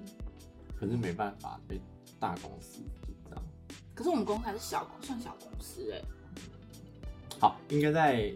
[0.75, 1.81] 可是没办法，被
[2.19, 3.43] 大公司就这样。
[3.93, 6.05] 可是我们公司还是小，算小公司哎、欸。
[7.39, 8.33] 好，应该在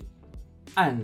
[0.74, 1.02] 案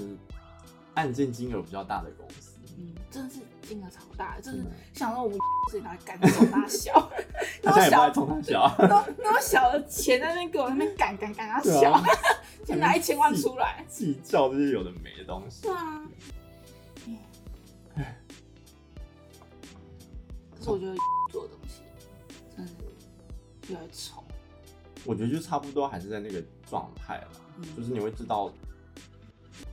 [0.96, 2.60] 案件金额比较大的公司。
[2.78, 3.40] 嗯，真的是
[3.72, 5.38] 金额超大，就是想到我们
[5.72, 7.10] 自己拿来干这种大小，
[7.64, 12.04] 他现在也不爱冲他小，那么那么小的钱在那边给我那边赶赶赶他小，
[12.68, 15.62] 就拿一千万出来计较这些有的没的东西。
[15.62, 16.04] 对啊，
[20.58, 20.96] 可是我觉得
[21.32, 21.82] 做的东西
[22.58, 22.72] 真的
[23.70, 24.22] 越来越丑。
[25.06, 27.28] 我觉得就差不多还是在那个状态了，
[27.78, 28.52] 就是你会知道，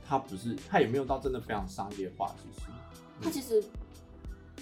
[0.07, 2.67] 他不是他也没有到真的非常商业化，其实。
[3.21, 3.61] 他其实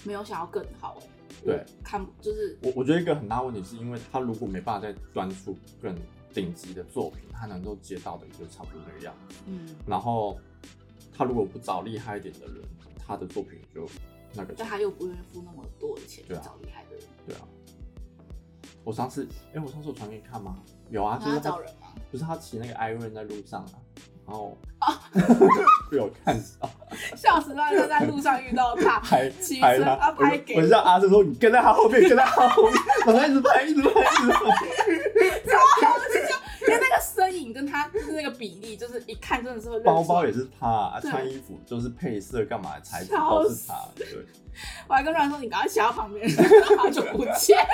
[0.04, 0.98] 没有想要更好
[1.44, 5.94] 对，看就是我我觉得一个很大问题是因为他如果没办法再端出更
[6.32, 10.38] 顶级的作品，他能够接到的也就差不多那个样子，嗯，然后
[11.12, 12.56] 他如果不找厉害一点的人，
[12.98, 13.88] 他的作品就
[14.34, 17.42] 那个，但他又不愿意付那么多的钱去找厉害的人，对啊，
[18.84, 20.62] 我上次哎、欸，我上次有传给你看吗？
[20.90, 21.88] 有啊，就是他找人吗？
[22.10, 23.72] 不是他骑那个 Iron 在路上啊。
[24.28, 24.56] 然后
[25.90, 26.70] 被我看到，
[27.16, 27.52] 笑死！
[27.54, 32.74] 他在路上遇到他，拍骑车，他拍给我，我叫阿正说：“你跟在他后面，跟在他后面，
[33.06, 34.38] 然后一直拍，一直拍，一直拍。
[36.68, 39.80] ”因为那个身影跟他就是那个比例，就是一看真的是会。
[39.80, 43.74] 包包也是他，啊穿衣服就是配色，干嘛材质都是他。
[43.96, 44.06] 对，
[44.86, 46.28] 我还跟阮说：“你赶快骑到旁边，
[46.76, 47.56] 好久不见。”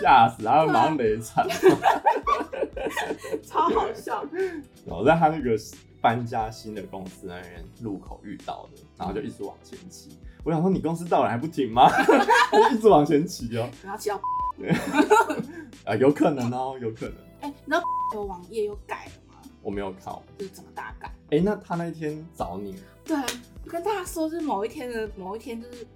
[0.00, 0.44] 吓死！
[0.44, 1.46] 他马上雷惨。
[3.42, 4.24] 超好笑！
[4.84, 5.56] 我在他那个
[6.00, 10.18] 搬家新的公司那边路口遇到的，然后就一直往前骑。
[10.44, 11.90] 我想说，你公司到了还不停吗？
[12.72, 13.68] 一直往前骑哦。
[13.82, 14.20] 然后骑到
[15.84, 17.14] 啊，有可能哦，有可能。
[17.40, 17.82] 哎、欸，你知道
[18.14, 19.40] 有网页又改了吗？
[19.62, 21.08] 我没有看，就是怎么大改？
[21.30, 22.76] 哎、欸，那他那天找你？
[23.04, 23.16] 对，
[23.64, 25.86] 我跟大家说，就是某一天的某一天，就是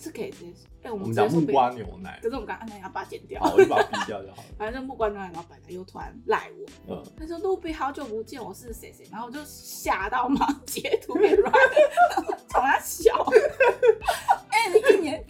[0.00, 4.44] 是可以直接，哎，我们讲木瓜牛奶，可是我们刚刚那要把它剪掉，好，我就把它逼掉就好了。
[4.56, 6.50] 反正木瓜牛奶老板他又突然赖
[6.86, 11.52] 我，嗯，他说露比好久不见，我是谁谁，然后我就吓到嘛，截图给软，
[12.48, 13.14] 从他笑，
[14.48, 15.24] 哎，你一年，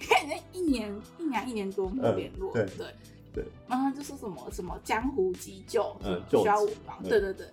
[0.00, 2.86] 看你那一年一年一年多没有联络，对对。
[3.32, 7.46] 对，然后就说什么什么江湖急救，嗯，需要我帮，对对对，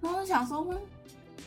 [0.00, 0.64] 然后我想说，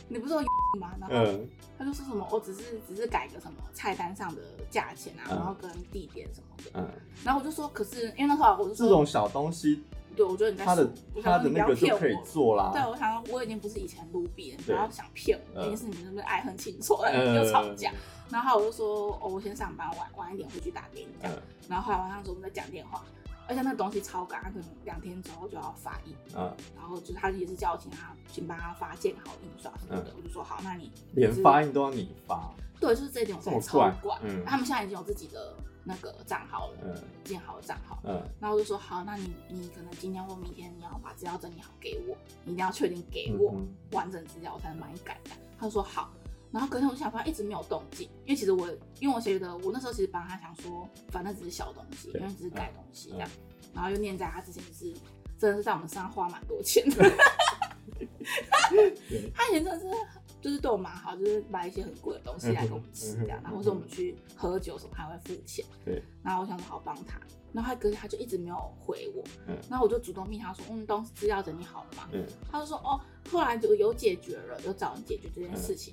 [0.08, 0.42] 你不是说
[0.78, 0.94] 吗？
[1.00, 1.40] 然后。
[1.78, 6.70] 他就说什么，我只是只是改个什么菜单上的价钱啊，然后跟地点什么的。
[6.74, 6.88] 嗯。
[7.24, 9.84] 然后我就说，可是因为那时候我就说，这种小东西，
[10.16, 10.90] 对，我觉得你在他的
[11.22, 12.70] 他的那个就可以做啦。
[12.72, 17.92] 对，我想说我已经不是以前卢比了，你不要想骗我，一定是你们是不是爱恨情仇又吵架？
[18.28, 21.36] 然后我就说，哦，我先上班晚晚一点回去打给你这样。
[21.68, 23.04] 然后后来晚上时候我们在讲电话。
[23.48, 32.52] 而且那个东西超赶，他可能两天之后就要发印，嗯，然后就是他也是叫我请他请帮他发建好印刷什么的，我就说好，那你连发印都要你发？
[32.78, 34.20] 对，就是这一点我才超管。
[34.22, 36.94] 嗯，他们现在已经有自己的那个账号了，嗯，
[37.24, 43.54] 建好的账号，嗯，然后我就说好，那你你可能今天或明天你要把资料整理好给我，你一定要确定给我
[43.92, 45.30] 完整资料，我才能帮你改的。
[45.58, 46.12] 他就说好。
[46.50, 48.68] 然后隔天我就想发现一直没有动静，因为其实我
[49.00, 53.28] 因为我觉得我那时候其实帮他想说，反正只是小东西，因为只是改东西这样，
[53.74, 54.92] 然后又念在他之前是
[55.38, 56.96] 真的是在我们身上花蛮多钱的，
[59.34, 59.86] 他以前真的是
[60.40, 67.20] 就是对我蛮好，就是买一些很贵的东西来给我们吃这样，然后说我们去喝酒什么还会付钱，对，然后我想说好帮他，
[67.52, 69.22] 然后他隔天他就一直没有回我，
[69.68, 72.08] 然后我就主动密他说，嗯，东西资料整理好了嘛，
[72.50, 75.92] 他就说哦，后来就有解决了，有找人解决这件事情。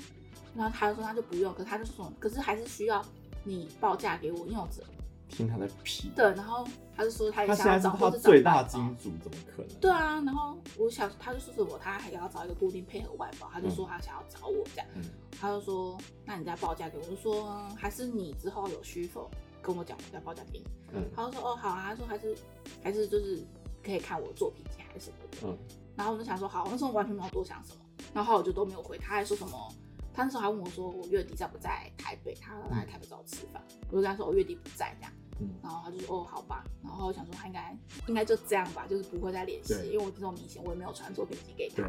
[0.56, 3.04] 然后他就说他就不用，可是他就说，可是还是需要
[3.44, 4.82] 你报价给我，因为我只
[5.28, 6.12] 听他的屁。
[6.16, 9.80] 对，然后他就说他也想要找他最大金主，怎么可能？
[9.80, 15.04] 对啊，然后我想他就说什么，他还要找一个固定配合外包，他就说他想要找我这样，嗯、
[15.40, 19.30] 他就说那你再报价给我，我就说还是你之后有需否
[19.62, 20.66] 跟我讲，我再报价给你。
[20.94, 22.38] 嗯，他就说哦好啊，他说还是
[22.84, 23.44] 还是就是
[23.84, 25.38] 可以看我的作品集还是什么的。
[25.48, 25.58] 嗯，
[25.96, 27.82] 然后我就想说好，那时候完全没有多想什么，
[28.14, 29.74] 然后我就都没有回，他还说什么。
[30.16, 32.34] 他那时候还问我说：“我月底在不在台北？
[32.36, 33.62] 他来台北找我吃饭。”
[33.92, 35.12] 我就跟他说：“我月底不在。”这样，
[35.42, 41.84] 嗯然后他就说：“哦，好吧。”然后我想说他应该应该就这样吧，就是不会再联系，因为我这种明显我也没有传作品集给他。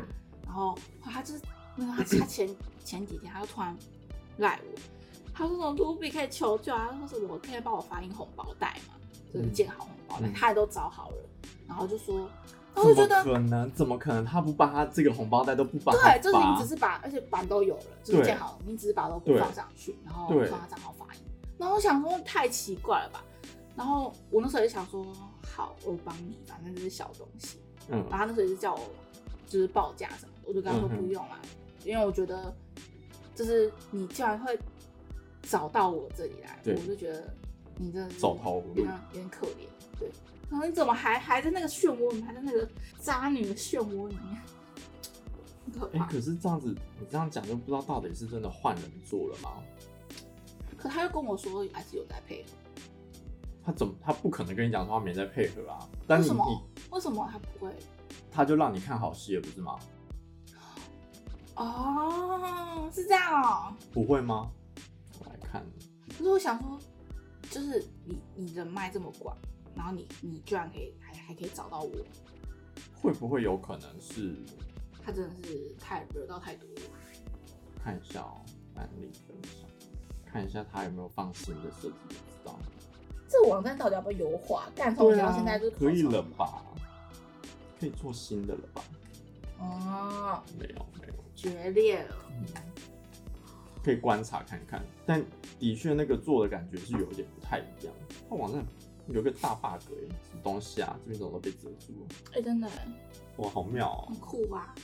[0.45, 1.41] 然后他就是
[1.77, 2.49] 那个他他前
[2.85, 3.77] 前几天他就突然
[4.39, 4.79] 赖我，
[5.33, 6.89] 他说：“什么卢比可以求救啊？
[7.01, 8.95] 他说是我可以帮我发印红包袋嘛，
[9.33, 11.17] 就是建好红包袋，他也都找好了。”
[11.69, 12.29] 然后就说。
[12.83, 13.71] 我觉得可能？
[13.73, 14.25] 怎么可能？
[14.25, 15.93] 他不把他这个红包袋都不把？
[15.93, 21.21] 对，就是你只是把，而且版都有了，就是建好了，你只是把都不放上去，然后放他账号发音。
[21.59, 23.25] 然后我想说太奇怪了吧？
[23.75, 25.07] 然后我那时候也想说，
[25.47, 27.59] 好，我帮你，反正就是小东西。
[27.89, 27.99] 嗯。
[28.11, 28.81] 然后他那时候也是叫我，
[29.47, 31.39] 就是报价什么的，我就跟他说不用啦，
[31.85, 32.55] 因为我觉得，
[33.35, 34.59] 就是你既然会
[35.43, 37.33] 找到我这里来，我就觉得
[37.77, 40.11] 你这走投无路，有点可怜，对。
[40.49, 42.69] 然后你怎么还还在那个漩涡里面，还在那个
[43.01, 44.41] 渣女的漩涡里面？
[45.93, 49.51] 哎、欸，可是这样子，你这样讲就不知道到底是真的换人做了吗？
[50.77, 52.51] 可他又跟我说还是有在配合。
[53.65, 53.93] 他怎么？
[54.01, 55.89] 他不可能跟你讲说他没在配合啊？
[56.07, 56.63] 但是你为什么？
[56.93, 57.75] 为什么他不会？
[58.31, 59.79] 他就让你看好戏了，不是吗？
[61.57, 63.75] 哦，是这样哦。
[63.93, 64.49] 不会吗？
[65.19, 65.67] 我来看。
[66.17, 66.79] 可是我想说，
[67.51, 69.37] 就是你你人脉这么广。
[69.77, 71.93] 然后你你居然可以还还可以找到我，
[72.95, 74.35] 会不会有可能是
[75.05, 76.81] 他真的是太惹到太多了？
[77.85, 78.41] 看一下哦，
[78.75, 79.69] 案例分享，
[80.25, 82.59] 看一下他有没有放新的设计，不知道。
[83.29, 84.69] 这个网站到底要不要优化？
[84.75, 86.63] 但从前到现在就可以了吧？
[87.79, 88.83] 可以做新的了吧？
[89.59, 92.17] 哦，没有没有，决裂了。
[92.31, 92.47] 嗯，
[93.85, 95.23] 可以观察看看，但
[95.59, 97.95] 的确那个做的感觉是有点不太一样。
[98.31, 98.65] 他网站。
[99.09, 100.97] 有个大 bug 哎，什么东西啊？
[101.05, 102.07] 这边怎么都被遮住了？
[102.33, 102.69] 哎、欸，真的，
[103.37, 104.11] 哇，好妙哦、喔！
[104.11, 104.75] 很酷吧？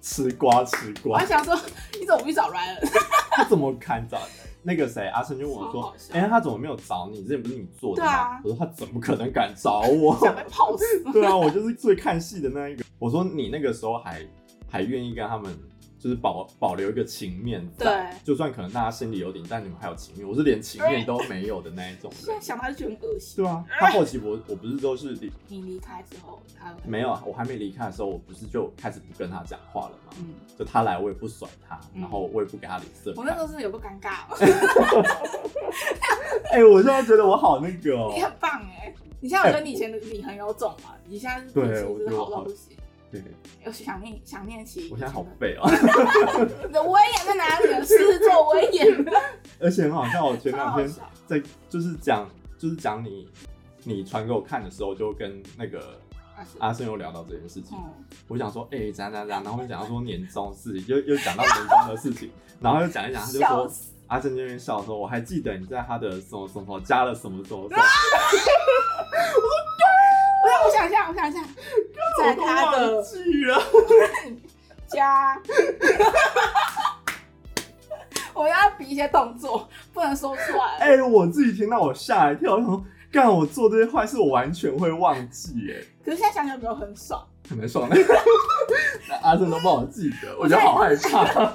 [0.00, 1.12] 吃瓜吃瓜！
[1.12, 1.54] 我还想说，
[1.98, 2.78] 你怎么不去找 Ryan？
[3.32, 4.18] 他怎么看找？
[4.62, 7.22] 那个谁，阿成就问我说：“哎、欸，他怎么没有找你？
[7.22, 10.84] 之前不是你做的吗？”啊、我说：“他怎么可能敢找我？” 想被泡死！
[11.12, 12.84] 对啊，我就是最看戏的那一个。
[12.98, 14.26] 我说：“你那个时候还
[14.70, 15.54] 还愿意跟他们？”
[16.04, 20.28] 就是保保留一个情面在，对，就算可能大家心里有点，但你们还有情面。
[20.28, 22.20] 我是连情面都没有的那一种人。
[22.20, 23.42] 现在想他就觉得很恶心。
[23.42, 30.12] 对啊，他后期我我不是都是离你离开之后，他没有啊，我还没离开的时候，我不是就开始不跟他讲话了吗？
[30.18, 33.14] 嗯，就他来我也不甩他，然后我也不给他脸色。
[33.16, 34.26] 我那时候真的有个尴尬。
[36.52, 40.90] 哎，我现在觉得我好那个，你很棒哎，你现在觉得你以前的你很有种嘛？
[41.08, 42.73] 你现在是对，我觉得好到不行。
[43.22, 43.32] 对，
[43.64, 44.88] 有想念想念起。
[44.90, 45.70] 我现在好废哦。
[46.66, 47.66] 你的威严在哪里？
[47.86, 49.04] 狮子座威严。
[49.60, 50.90] 而且很好笑，我前两天
[51.26, 53.28] 在就是讲就是讲你
[53.84, 55.98] 你传给我看的时候，就跟那个
[56.58, 57.78] 阿胜又聊到这件事情。
[57.78, 63.70] 嗯、我想说，哎、欸，怎样怎样，然后又讲到说年终事情，又又讲到年终的事情，然后又讲一讲，他就说
[64.08, 67.68] 阿胜那边笑说，我还记得你在他的什么什么加了什么什么。
[67.68, 67.82] 什么
[69.34, 69.48] 我
[70.72, 71.40] 想一下，我想一下，
[72.22, 73.04] 在他的
[74.86, 75.40] 家，
[78.34, 80.64] 我要比一些动作，不能说出来。
[80.78, 85.54] 哎、欸，我自己听到我吓一跳，然后干我做这些坏事，我完全会忘记。
[85.70, 87.26] 哎，可是现在想想，没有很爽。
[87.48, 87.96] 很爽的，
[89.22, 91.52] 阿正都帮我记得，我觉得好害怕。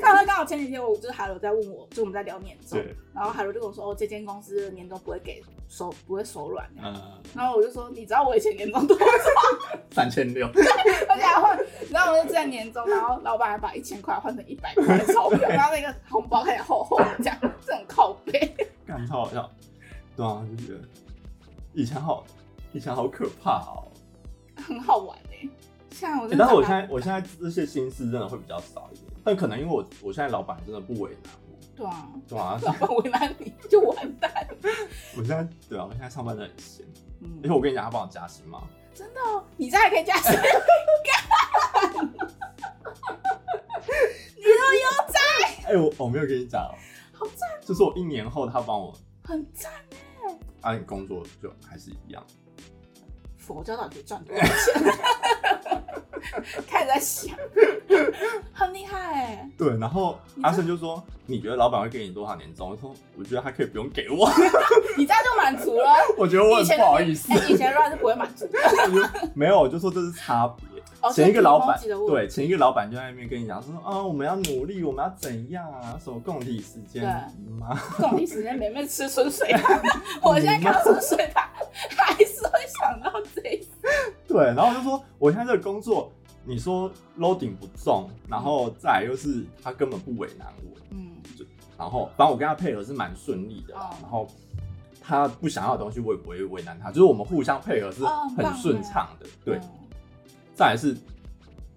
[0.00, 2.78] 他刚好前几天，我就是海螺在问我，就我们在聊年终，
[3.14, 6.68] 然后海螺就跟我说，哦，这间公司的年终不会给手，不会手软。
[6.82, 6.94] 嗯，
[7.34, 9.06] 然后我就说，你知道我以前年终多少？
[9.90, 10.46] 三千六。
[10.46, 18.54] 而且还会，然后我就在年终，然后老板还把一千块换成一百块的钞票，然后那个红包还厚厚的，这样这种靠背，
[18.86, 19.50] 感超好笑。
[20.16, 20.80] 对啊，就觉得
[21.72, 22.24] 以前好，
[22.72, 23.88] 以前好可怕哦。
[24.66, 25.50] 很好玩哎、欸，
[25.90, 34.30] 像我、欸，但是我现在我现在这些心思真的会比较少一点，但可能因为我我现在老板真的不为难我，对啊，对啊， 老板为难你就完蛋。
[35.16, 36.86] 我现在对啊，我现在上班真的很闲，
[37.20, 38.62] 嗯，而且我跟你讲，他帮我加薪吗？
[38.94, 40.32] 真的哦，你这还可以加薪？
[44.36, 45.18] 你都有在？
[45.72, 46.62] 哎，我我没有跟你讲，
[47.12, 48.94] 好赞，就是我一年后他帮我，
[49.24, 49.72] 很赞
[50.26, 52.24] 哎，啊，你工作就还是一样。
[53.46, 54.54] 佛教到底可以赚多少钱？
[56.66, 57.36] 开始在想，
[58.52, 59.50] 很厉害哎、欸。
[59.58, 64.28] 对，然后阿胜就说：“你觉得老板会给你多少年终？”我说：“我觉得他可以不用给我。
[64.96, 65.90] ”你这样就满足了。
[66.16, 67.32] 我觉得我很不好意思。
[67.52, 68.58] 以前老板是不会满足的。
[69.34, 70.46] 没有，我就说这是差
[71.02, 71.12] 别。
[71.12, 75.98] 前一个老板对，前一个老板就在那边跟你讲说：“啊，我们要努力，我们要怎样啊？
[76.02, 77.04] 什么共体时间
[77.58, 77.78] 吗？
[77.98, 79.80] 共体时间，每每吃顺水 汤。
[80.22, 81.44] 我现在看到顺水汤，
[81.96, 83.68] 还是会想到这一。
[84.26, 86.10] 对，然后我就说，我现在这个工作，
[86.44, 91.44] 你说 loading 不重，然后再来又是他根本不为难我，嗯，就
[91.76, 94.26] 然后反正我跟他配合是蛮顺利的，然后
[95.02, 98.02] 他不想要的东西我也不会为难他，就是我们互相配合是
[98.36, 99.60] 很顺畅的，对。
[100.54, 100.96] 再来是，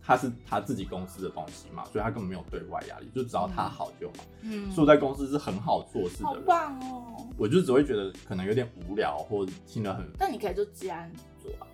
[0.01, 4.13] 他是他自己公司的东西嘛，所以他根本没有对外压力，就只要他好就好。
[4.41, 6.33] 嗯，所以在公司是很好做事的人。
[6.33, 7.27] 好棒哦！
[7.37, 10.05] 我就只会觉得可能有点无聊，或者听得很……
[10.17, 11.09] 但你可以就这样
[11.41, 11.67] 做啊，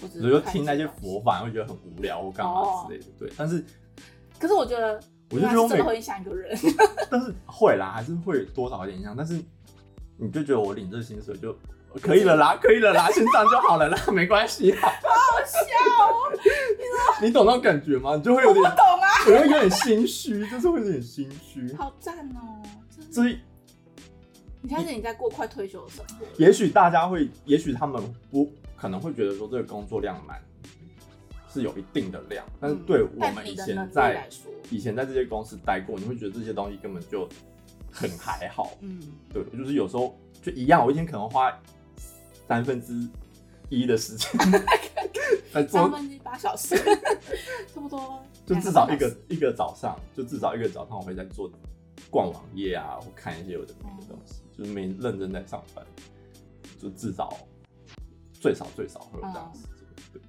[0.00, 3.06] 或者就听那些佛法会觉得很无聊或干嘛之类的。
[3.18, 3.64] 对，但是，
[4.38, 5.00] 可是我觉得，
[5.30, 6.56] 我就觉得真的会影响一个人。
[7.10, 9.16] 但是会啦，还是会多少有点影响。
[9.16, 9.42] 但是
[10.18, 11.56] 你就觉得我领这薪水就。
[11.98, 14.72] 可以了啦， 可以了啦，先这样就好了啦， 没关系。
[14.74, 15.60] 好好笑
[16.04, 16.32] 哦！
[17.20, 18.14] 你 你懂那种感觉吗？
[18.14, 21.74] 你就会有点，我不懂啊，我会有点心虚，就是会有点心虚。
[21.74, 22.62] 好赞哦！
[23.10, 23.38] 所以
[24.62, 26.24] 你看，是你在过快退休的生活。
[26.36, 30.40] 也许大家会，也许他们不可能会觉得说这个工作量蛮
[31.52, 34.28] 是有一定的量，但是对我们以前在
[34.70, 37.28] 以前在这些公司待过，你会觉得这些东西根本就
[37.90, 38.70] 很还好。
[38.80, 39.00] 嗯，
[39.32, 41.52] 对，就是有时候就一样，我一天可能花。
[42.50, 43.08] 三分之
[43.68, 44.28] 一的时间
[45.54, 46.74] 在做，三分之一八小时，
[47.72, 48.20] 差不多。
[48.44, 51.48] 就至少一个一个早上，就至少一个早上，我会在做
[52.10, 55.86] 逛网页啊，或看一些有的没的东西，嗯、就是没认真在上班，
[56.76, 57.32] 就至少
[58.32, 59.86] 最少最少会有这样的时间。
[59.86, 60.22] 嗯、对，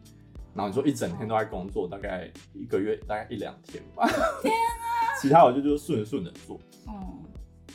[0.53, 4.07] 然后你说一整天都在工作，大概一个月大概一两天吧。
[4.43, 5.17] 天啊！
[5.19, 6.59] 其他我就就顺顺的做。
[6.87, 7.17] 嗯。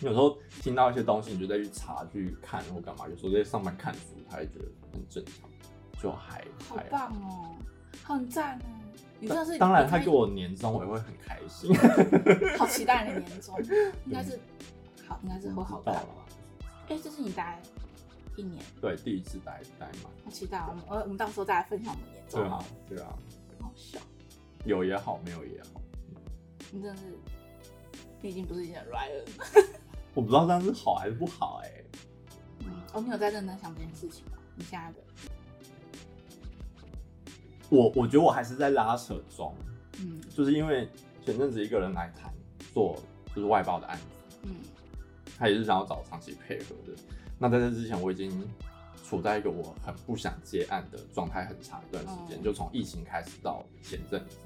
[0.03, 3.09] 有时候听到一些东西，你就再去查、去看或干嘛。
[3.09, 5.49] 有时候在上班看书，他也觉得很正常，
[6.03, 7.55] 就还好棒哦，
[8.03, 8.65] 很赞哦。
[9.19, 9.57] 你说是？
[9.57, 11.75] 当然，他给我年终，我也会很开心。
[12.59, 13.59] 好期待你的年终，
[14.05, 14.39] 应该是
[15.09, 16.09] 好，应该是会好到了。
[16.89, 17.61] 哎，这是你待
[18.37, 18.63] 一年？
[18.81, 20.11] 对，第一次待待嘛。
[20.23, 22.43] 好期待，我们我我们到时候再来分享我们年终。
[22.43, 23.19] 对啊，对啊。
[23.63, 23.99] 好笑，
[24.67, 25.81] 有也好，没有也好。
[26.71, 27.05] 你真的是，
[28.21, 29.79] 你已经不是以前的 Ryan 了。
[30.17, 31.85] 我不知道这样是好还是不好哎、欸。
[32.61, 34.39] 嗯，哦，你有在认真想这件事情吗？
[34.55, 34.99] 你现在的？
[37.69, 39.55] 我我觉得我还是在拉扯中。
[40.01, 40.89] 嗯，就是因为
[41.23, 42.33] 前阵子一个人来谈
[42.73, 42.97] 做
[43.35, 44.05] 就是外包的案子，
[44.45, 44.57] 嗯，
[45.39, 46.95] 他也是想要找长期配合的。
[47.39, 48.43] 那在这之前，我已经
[49.05, 54.39] 处在一个我很不想接案的状态很长一段时间，嗯、就从疫情开始到前阵子，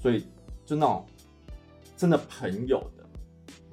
[0.00, 0.26] 所以
[0.64, 1.04] 就那种
[1.94, 3.03] 真的朋友的。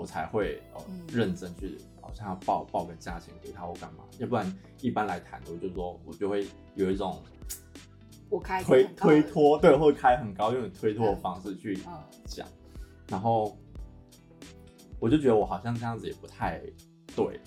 [0.02, 7.22] 我才会呃认真去，好像要报报个价钱给他或干嘛，要不然一般来谈，我就说我就会有一种
[8.28, 11.78] 我开推推脱，对，或者开很高，用推脱的方式去
[12.26, 13.56] 讲，嗯、然后
[15.00, 16.60] 我就觉得我好像这样子也不太
[17.16, 17.40] 对。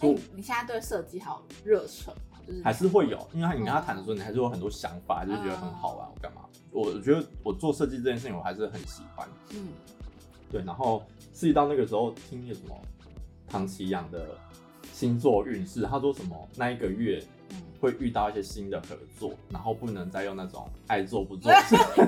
[0.00, 2.38] 就、欸，你现在对设计好热忱吗？
[2.46, 6.40] 就是还是会有，因为你跟他谈的时候，你还是有很多想法，嗯、就觉得很好玩，我干嘛？
[6.70, 9.28] 我觉得我做设计这件事情，我还是很喜欢。
[9.50, 9.68] 嗯，
[10.50, 10.62] 对。
[10.62, 11.02] 然后
[11.36, 12.74] 涉及到那个时候，听那个什么
[13.46, 14.28] 唐奇阳的
[14.90, 17.22] 星座运势，他说什么那一个月
[17.78, 21.52] 会遇到一些新的合作，然后不能再用那种爱做不做，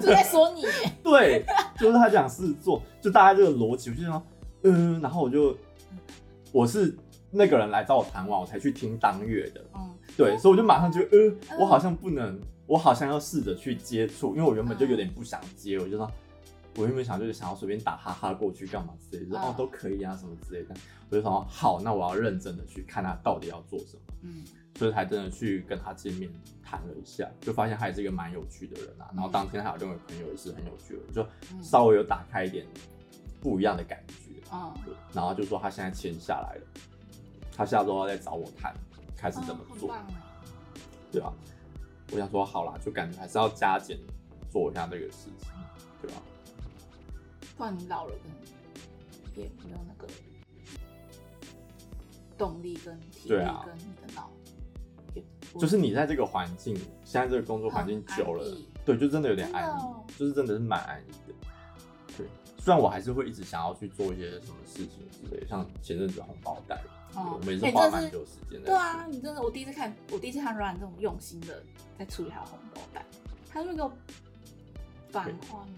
[0.01, 0.63] 就在说你。
[1.03, 1.45] 对，
[1.79, 4.23] 就是他讲狮子座，就大概这个逻辑，我就说，
[4.63, 5.55] 嗯，然后我就
[6.51, 6.97] 我是。
[7.31, 9.63] 那个人来找我谈完，我才去听当月的。
[9.75, 16.11] 嗯，对，所以我就马上觉得，呃，嗯、我好像不能，我好像要试着去接触，因为我原本就有点不想接，嗯、我就说，
[16.79, 20.75] 我原本想就是想要随便打哈哈过去干嘛之类的，哦都可以啊什么之类的，
[21.11, 24.03] 我就说好，那我要认真的去看他到底要做什么。
[24.23, 24.45] 嗯，
[24.77, 26.31] 所以才真的去跟他见面
[26.63, 29.11] 谈了一下，就发现他也是一个蛮有趣的人啊。
[29.13, 31.29] 然后当天还有另外朋友也是很有趣的，就
[31.61, 32.65] 稍微有打开一点
[33.41, 34.15] 不一样的感觉。
[34.53, 34.73] 嗯，
[35.13, 36.63] 然后就说他现在签下来了。
[37.57, 38.73] 他下周要再找我谈，
[39.17, 39.97] 开始怎么做，哦、
[41.11, 41.33] 对吧？
[42.13, 43.99] 我想说好啦，就感觉还是要加减
[44.49, 45.51] 做一下这个事情，
[46.01, 46.23] 对吧？
[47.59, 48.15] 不然你老了，
[49.35, 50.07] 跟也没有那个
[52.39, 54.31] 动力跟体力跟你的脑，
[55.59, 61.35] 就是你在这个环境，现在这个工作环境久了，对，就真的有点安逸，哦、就是真的是蛮安逸的。
[62.17, 62.27] 对，
[62.59, 66.81] 虽然我还是会一直想要去做一些什么事情之类的，像前阵子红包袋。
[67.15, 68.67] 我们也是花蛮久时间的。
[68.67, 71.61] 对啊，你真的，我第一次看，我第一次看 Ryan 这种用心的
[71.99, 73.05] 在处理他的红包袋，
[73.51, 73.89] 他那个
[75.11, 75.71] 版画的。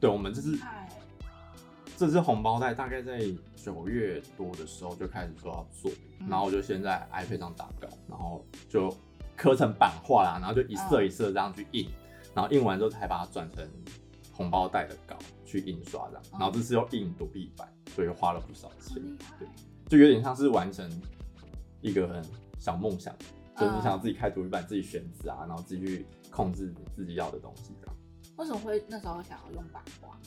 [0.00, 0.56] 对，我们这是
[1.96, 3.18] 这支红包袋，大概在
[3.56, 5.90] 九月多的时候就开始说要做，
[6.20, 8.94] 嗯、然后我就先在 iPad 上打稿，然后就
[9.34, 13.66] 刻成版画啦，然后就一色一色这样去印，嗯、然后印完之后才把它转成
[14.30, 15.16] 红包袋的稿
[15.46, 19.02] 去印刷这样，然后这次又印独立版，所以花了不少钱。
[19.38, 19.48] 对。
[19.88, 20.90] 就有点像是完成
[21.80, 22.22] 一个很
[22.58, 23.14] 小梦想，
[23.56, 27.96] 就是你想自己开独立版，自己选字啊，然后自己去控制你自己要的东西这样。
[28.36, 30.18] 为什么会那时候想要用版画？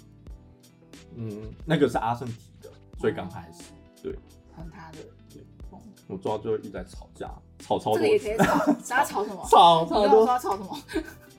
[1.15, 3.63] 嗯，那个是阿胜提的，所以刚开始
[4.01, 4.13] 对，
[4.55, 4.97] 很他的
[5.33, 5.43] 对。
[6.07, 7.97] 我抓到最后一直在吵架，吵超多。
[7.97, 9.45] 这个也可以吵，大家吵什么？
[9.47, 10.25] 吵超多。
[10.25, 10.77] 说吵什么？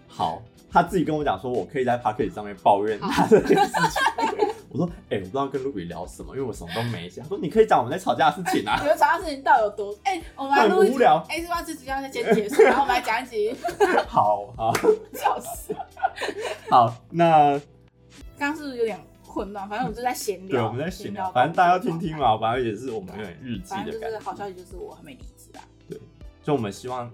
[0.07, 0.41] 好，
[0.71, 4.49] 他自己跟我讲说，我可以在 Podcast 上面抱怨他这件事情。
[4.71, 7.25] 我说，哎、欸，我不知道跟 Ruby 聊什么，因为我什么都没讲。
[7.25, 8.79] 他说，你可以讲我们在吵架的事情啊。
[8.81, 9.93] 你们吵架的事情到底有多？
[10.05, 10.95] 哎、欸，我们来录一集。
[10.95, 11.27] 无聊。
[11.29, 11.61] 哎、欸，是吧？
[11.63, 13.57] 这集要先结束，然后我们来讲一集。
[14.07, 14.73] 好好，
[15.13, 15.75] 笑死。
[16.71, 17.59] 好，那
[18.39, 18.97] 刚刚是不是有点
[19.31, 19.69] 混乱？
[19.69, 20.49] 反正我们就在闲聊。
[20.49, 21.31] 对，我们在闲聊。
[21.33, 24.01] 反正大家要听听嘛，反正也是我们有点日记的感觉。
[24.01, 25.63] 就是好消息，就是我还没离职啊。
[25.89, 25.99] 对，
[26.43, 27.07] 所以我们希望，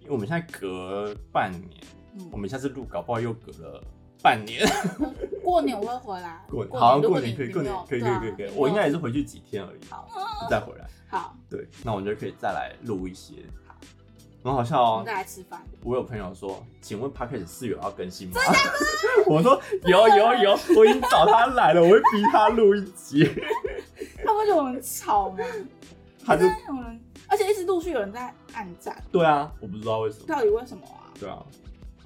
[0.00, 1.82] 因为我们现在隔半年，
[2.14, 3.82] 嗯、我们下次录，搞不好又隔了。
[4.20, 4.66] 半年，
[5.44, 6.44] 过年我会回来。
[6.50, 8.50] 过年好像过年可以，过年可以，可以，可以，可以。
[8.56, 10.08] 我应该也是回去几天而已，好，
[10.50, 10.88] 再回来。
[11.08, 13.34] 好，对，那我觉得可以再来录一些。
[14.42, 14.90] 好，很好笑哦。
[14.92, 15.62] 我们再来吃饭。
[15.82, 18.40] 我有朋友说，请问 Podcast 四月要更新吗？
[19.26, 23.24] 我说有有有，我已经找他来了，我会逼他录一集。
[24.24, 25.38] 他不觉得我们吵吗？
[26.24, 28.96] 他就我们，而且一直陆续有人在暗赞。
[29.10, 30.24] 对啊，我不知道为什么。
[30.26, 31.10] 到底为什么啊？
[31.18, 31.42] 对啊，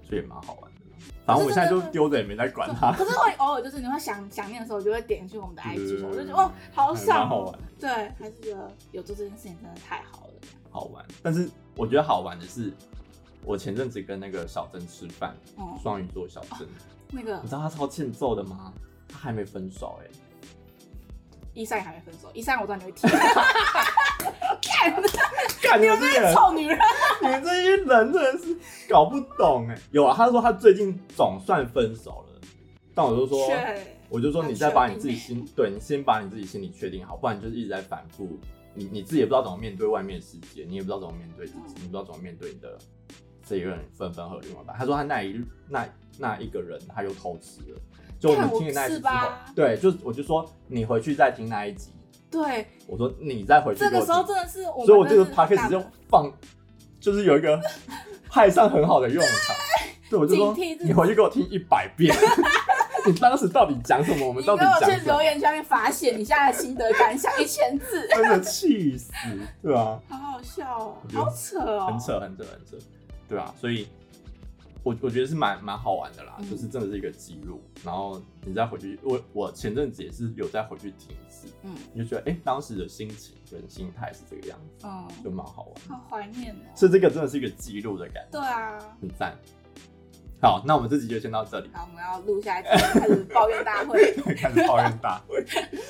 [0.08, 0.78] 所以也蛮好玩的。
[1.24, 2.92] 反正我现在就丢着也没在管它。
[2.92, 7.58] 可是会偶尔就是你会想想念的时候，就会点去我们的 IG，我就觉得哦，好爽，好玩。
[7.78, 10.32] 对，还是觉得有做这件事情真的太好了。
[10.70, 12.72] 好玩，但是我觉得好玩的是，
[13.44, 15.34] 我前阵子跟那个小珍吃饭，
[15.82, 16.68] 双鱼座小珍，
[17.10, 18.72] 那个你知道他超欠揍的吗？
[19.08, 20.06] 他还没分手哎。
[21.54, 23.10] 一三也还没分手，一三我知道你会听。
[25.80, 26.78] 你们这些臭女人，
[27.22, 28.56] 你们这些人真的是
[28.88, 29.78] 搞不懂哎。
[29.90, 32.40] 有啊，他说他最近总算分手了，
[32.94, 33.48] 但我就说，
[34.10, 38.38] 我就说你再把你自己心，对，你先把你自己心里确定好，不然就是一直在反复，
[38.74, 42.78] 你你自己也不知道怎么面对外面世界，你也不知道怎么面对自己，你不知道怎么面对你的
[43.46, 44.74] 这一个人分分合合吧。
[44.76, 47.78] 他说他那一那那一个人他又偷吃了，
[48.18, 51.92] 就我们听的那一集之后，对，就我就说你回去再听那一集。
[52.30, 53.80] 对，我说你再回去。
[53.80, 56.32] 这个时候真的是我，所以我这个 p a c k a g e 就放，
[56.98, 57.60] 就是有一个
[58.30, 59.56] 派上很好的用场。
[60.08, 62.14] 对，我就说你回去给我听一百遍，
[63.06, 64.26] 你当时到底讲什么？
[64.26, 69.12] 我们到底讲留言下面发现你现在的心得感想一千字， 真的气死，
[69.62, 70.00] 对吧？
[70.08, 72.76] 好好笑哦，好扯哦，很扯，很扯，很扯，
[73.28, 73.54] 对啊？
[73.60, 73.88] 所以。
[74.84, 89.38] 我我觉得是蛮蛮好玩的啦，嗯、就是真的是一个记录，然后你再回去，我我前阵子也是有再回去听一次，嗯，你就觉得哎、欸，当时的心情跟心态是这个样子，嗯，就蛮好玩，好怀念哦，是这个真的是一个记录的感觉，对啊，很赞，
[90.42, 91.70] 好，那我们这集就先到这里。
[91.72, 92.68] 好，我们要录下一集，
[92.98, 95.42] 开始抱怨大会， 开始抱怨大会。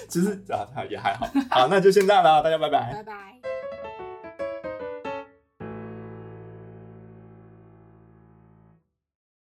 [0.08, 1.26] 其实啊，也还好。
[1.50, 2.92] 好，那就先这样了，大家拜拜。
[2.92, 3.12] 拜拜。